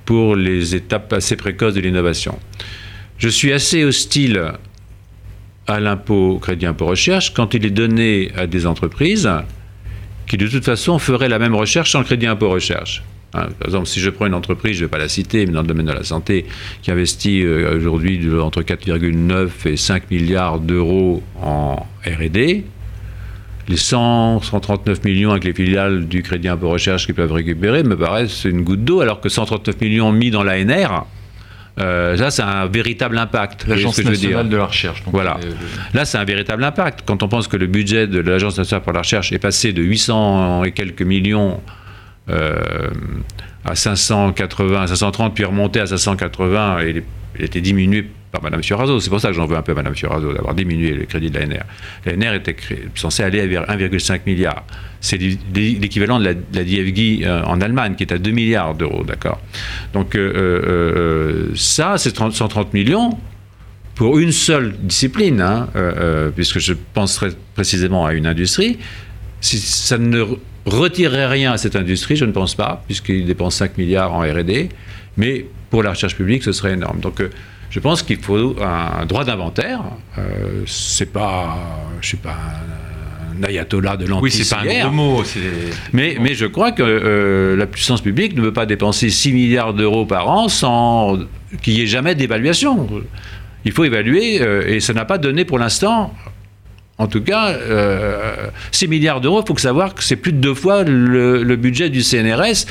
pour 0.04 0.36
les 0.36 0.74
étapes 0.74 1.12
assez 1.12 1.36
précoces 1.36 1.74
de 1.74 1.80
l'innovation. 1.80 2.38
Je 3.18 3.28
suis 3.28 3.52
assez 3.52 3.84
hostile 3.84 4.52
à 5.66 5.80
l'impôt 5.80 6.38
crédit 6.40 6.66
impôt 6.66 6.86
recherche 6.86 7.34
quand 7.34 7.54
il 7.54 7.66
est 7.66 7.70
donné 7.70 8.32
à 8.36 8.46
des 8.46 8.66
entreprises 8.66 9.28
qui 10.26 10.36
de 10.36 10.46
toute 10.46 10.64
façon 10.64 10.98
feraient 10.98 11.28
la 11.28 11.38
même 11.38 11.54
recherche 11.54 11.92
sans 11.92 12.04
crédit 12.04 12.26
impôt 12.26 12.50
recherche. 12.50 13.02
Hein, 13.34 13.48
par 13.58 13.68
exemple, 13.68 13.86
si 13.86 14.00
je 14.00 14.08
prends 14.08 14.26
une 14.26 14.34
entreprise, 14.34 14.76
je 14.76 14.80
ne 14.82 14.86
vais 14.86 14.90
pas 14.90 14.98
la 14.98 15.08
citer, 15.08 15.44
mais 15.46 15.52
dans 15.52 15.60
le 15.60 15.66
domaine 15.66 15.86
de 15.86 15.92
la 15.92 16.04
santé, 16.04 16.46
qui 16.82 16.90
investit 16.90 17.42
euh, 17.42 17.76
aujourd'hui 17.76 18.20
entre 18.40 18.62
4,9 18.62 19.48
et 19.66 19.76
5 19.76 20.10
milliards 20.10 20.60
d'euros 20.60 21.22
en 21.42 21.86
RD, 22.06 22.62
les 23.68 23.76
100, 23.76 24.40
139 24.42 25.04
millions 25.04 25.30
avec 25.30 25.44
les 25.44 25.52
filiales 25.52 26.06
du 26.06 26.22
crédit 26.22 26.48
impôt 26.48 26.70
recherche 26.70 27.06
qui 27.06 27.12
peuvent 27.12 27.32
récupérer 27.32 27.82
me 27.82 27.96
paraissent 27.96 28.44
une 28.44 28.62
goutte 28.62 28.84
d'eau, 28.84 29.00
alors 29.00 29.20
que 29.20 29.28
139 29.28 29.80
millions 29.80 30.10
mis 30.10 30.30
dans 30.30 30.42
l'ANR, 30.42 31.06
euh, 31.80 32.16
là, 32.16 32.30
c'est 32.30 32.42
un 32.42 32.66
véritable 32.66 33.16
impact. 33.18 33.66
L'Agence 33.66 34.02
nationale 34.02 34.48
de 34.48 34.56
la 34.56 34.66
recherche. 34.66 35.02
voilà. 35.06 35.38
Là, 35.94 36.04
c'est 36.04 36.18
un 36.18 36.24
véritable 36.24 36.64
impact. 36.64 37.02
Quand 37.04 37.22
on 37.22 37.28
pense 37.28 37.46
que 37.46 37.56
le 37.56 37.66
budget 37.66 38.06
de 38.06 38.18
l'Agence 38.18 38.58
nationale 38.58 38.82
pour 38.82 38.92
la 38.92 39.00
recherche 39.00 39.32
est 39.32 39.38
passé 39.38 39.72
de 39.72 39.82
800 39.82 40.64
et 40.64 40.72
quelques 40.72 41.02
millions 41.02 41.60
euh, 42.30 42.58
à 43.64 43.74
580, 43.74 44.82
à 44.82 44.86
530, 44.88 45.34
puis 45.34 45.44
remonté 45.44 45.78
à 45.78 45.86
580, 45.86 46.80
et 46.80 47.04
il 47.38 47.44
était 47.44 47.60
diminué 47.60 48.10
par 48.40 48.50
Mme 48.50 48.62
Fioraso. 48.62 49.00
C'est 49.00 49.10
pour 49.10 49.20
ça 49.20 49.28
que 49.28 49.34
j'en 49.34 49.46
veux 49.46 49.56
un 49.56 49.62
peu 49.62 49.72
à 49.72 49.74
Mme 49.74 49.94
Fioraso 49.94 50.32
d'avoir 50.32 50.54
diminué 50.54 50.92
le 50.92 51.04
crédit 51.04 51.30
de 51.30 51.38
l'ANR. 51.38 51.64
L'ANR 52.06 52.34
était 52.34 52.56
censé 52.94 53.22
aller 53.22 53.46
vers 53.46 53.64
1,5 53.64 54.20
milliard. 54.26 54.64
C'est 55.00 55.18
l'équivalent 55.18 56.18
de 56.18 56.24
la, 56.24 56.34
de 56.34 56.40
DFG 56.62 57.24
euh, 57.24 57.42
en 57.44 57.60
Allemagne, 57.60 57.94
qui 57.94 58.04
est 58.04 58.12
à 58.12 58.18
2 58.18 58.30
milliards 58.30 58.74
d'euros, 58.74 59.04
d'accord? 59.04 59.40
Donc 59.92 60.14
euh, 60.14 60.32
euh, 60.34 61.46
ça, 61.54 61.98
c'est 61.98 62.16
130 62.16 62.74
millions 62.74 63.18
pour 63.94 64.18
une 64.18 64.32
seule 64.32 64.76
discipline, 64.78 65.40
hein, 65.40 65.68
puisque 66.36 66.60
je 66.60 66.72
penserais 66.94 67.30
précisément 67.54 68.06
à 68.06 68.12
une 68.12 68.26
industrie, 68.26 68.78
si 69.40 69.58
ça 69.58 69.98
ne 69.98 70.24
retirerait 70.66 71.26
rien 71.26 71.52
à 71.52 71.58
cette 71.58 71.74
industrie, 71.74 72.14
je 72.14 72.24
ne 72.24 72.30
pense 72.30 72.54
pas, 72.54 72.84
puisqu'il 72.86 73.26
dépense 73.26 73.56
5 73.56 73.76
milliards 73.76 74.14
en 74.14 74.20
RD, 74.20 74.68
mais 75.16 75.46
pour 75.70 75.82
la 75.82 75.90
recherche 75.90 76.14
publique, 76.14 76.44
ce 76.44 76.52
serait 76.52 76.74
énorme. 76.74 77.00
Donc 77.00 77.20
je 77.70 77.80
pense 77.80 78.02
qu'il 78.02 78.18
faut 78.18 78.56
un 78.62 79.04
droit 79.06 79.24
d'inventaire. 79.24 79.80
Euh, 80.16 80.62
c'est 80.66 81.12
pas, 81.12 81.56
je 82.00 82.08
suis 82.08 82.16
pas 82.16 82.36
un, 83.36 83.42
ayatollah 83.42 83.96
de 83.96 84.06
l'anti 84.06 84.22
Oui, 84.22 84.30
c'est 84.30 84.48
pas 84.54 84.62
un 84.62 84.80
gros 84.84 84.90
mot. 84.90 85.22
Mais, 85.92 86.16
mais 86.20 86.34
je 86.34 86.46
crois 86.46 86.72
que 86.72 86.82
euh, 86.82 87.56
la 87.56 87.66
puissance 87.66 88.00
publique 88.00 88.34
ne 88.36 88.42
veut 88.42 88.52
pas 88.52 88.66
dépenser 88.66 89.10
6 89.10 89.32
milliards 89.32 89.74
d'euros 89.74 90.06
par 90.06 90.28
an 90.28 90.48
sans 90.48 91.18
qu'il 91.62 91.74
n'y 91.74 91.82
ait 91.82 91.86
jamais 91.86 92.14
d'évaluation. 92.14 92.88
Il 93.64 93.72
faut 93.72 93.84
évaluer, 93.84 94.36
et 94.66 94.80
ça 94.80 94.92
n'a 94.92 95.04
pas 95.04 95.18
donné 95.18 95.44
pour 95.44 95.58
l'instant 95.58 96.14
en 96.98 97.06
tout 97.06 97.22
cas, 97.22 97.52
6 98.72 98.84
euh, 98.84 98.88
milliards 98.88 99.20
d'euros, 99.20 99.40
il 99.42 99.46
faut 99.46 99.56
savoir 99.56 99.94
que 99.94 100.02
c'est 100.02 100.16
plus 100.16 100.32
de 100.32 100.38
deux 100.38 100.54
fois 100.54 100.82
le, 100.82 101.56
budget 101.56 101.90
du 101.90 102.02
CNRS, 102.02 102.66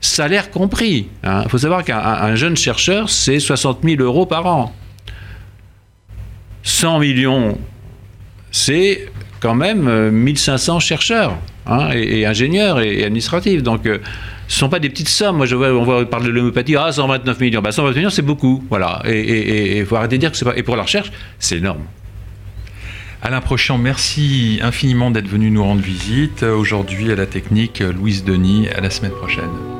salaire 0.00 0.50
compris. 0.50 1.08
Il 1.22 1.28
hein. 1.28 1.44
faut 1.48 1.58
savoir 1.58 1.84
qu'un 1.84 2.34
jeune 2.34 2.56
chercheur, 2.56 3.10
c'est 3.10 3.38
60 3.38 3.80
000 3.84 4.02
euros 4.02 4.26
par 4.26 4.46
an. 4.46 4.74
100 6.62 6.98
millions, 6.98 7.58
c'est 8.50 9.08
quand 9.40 9.54
même 9.54 10.10
1500 10.10 10.76
euh, 10.76 10.80
chercheurs 10.80 11.38
hein, 11.66 11.90
et, 11.94 12.26
ingénieurs 12.26 12.80
et, 12.80 13.04
administratifs. 13.04 13.62
Donc, 13.62 13.86
euh, 13.86 13.98
ce 14.48 14.56
ne 14.56 14.58
sont 14.58 14.68
pas 14.68 14.78
des 14.78 14.90
petites 14.90 15.08
sommes. 15.08 15.38
Moi, 15.38 15.46
je 15.46 15.54
on 15.54 15.84
va 15.84 16.04
parler 16.04 16.26
de 16.26 16.32
l'homéopathie, 16.32 16.76
ah, 16.76 16.92
129 16.92 17.40
millions. 17.40 17.62
129 17.62 17.84
bah, 17.84 17.98
millions, 17.98 18.10
c'est 18.10 18.22
beaucoup. 18.22 18.64
Voilà. 18.68 19.02
Et 19.06 19.78
il 19.78 19.86
faut 19.86 19.96
arrêter 19.96 20.16
de 20.16 20.20
dire 20.20 20.30
que 20.30 20.36
c'est 20.36 20.44
pas. 20.44 20.56
Et 20.56 20.62
pour 20.62 20.76
la 20.76 20.82
recherche, 20.82 21.12
c'est 21.38 21.58
énorme. 21.58 21.82
Alain 23.22 23.40
Prochant, 23.40 23.78
merci 23.78 24.58
infiniment 24.62 25.10
d'être 25.10 25.28
venu 25.28 25.50
nous 25.50 25.62
rendre 25.62 25.82
visite. 25.82 26.42
Aujourd'hui 26.42 27.12
à 27.12 27.16
la 27.16 27.26
technique, 27.26 27.80
Louise 27.80 28.24
Denis. 28.24 28.68
À 28.68 28.80
la 28.80 28.90
semaine 28.90 29.12
prochaine. 29.12 29.79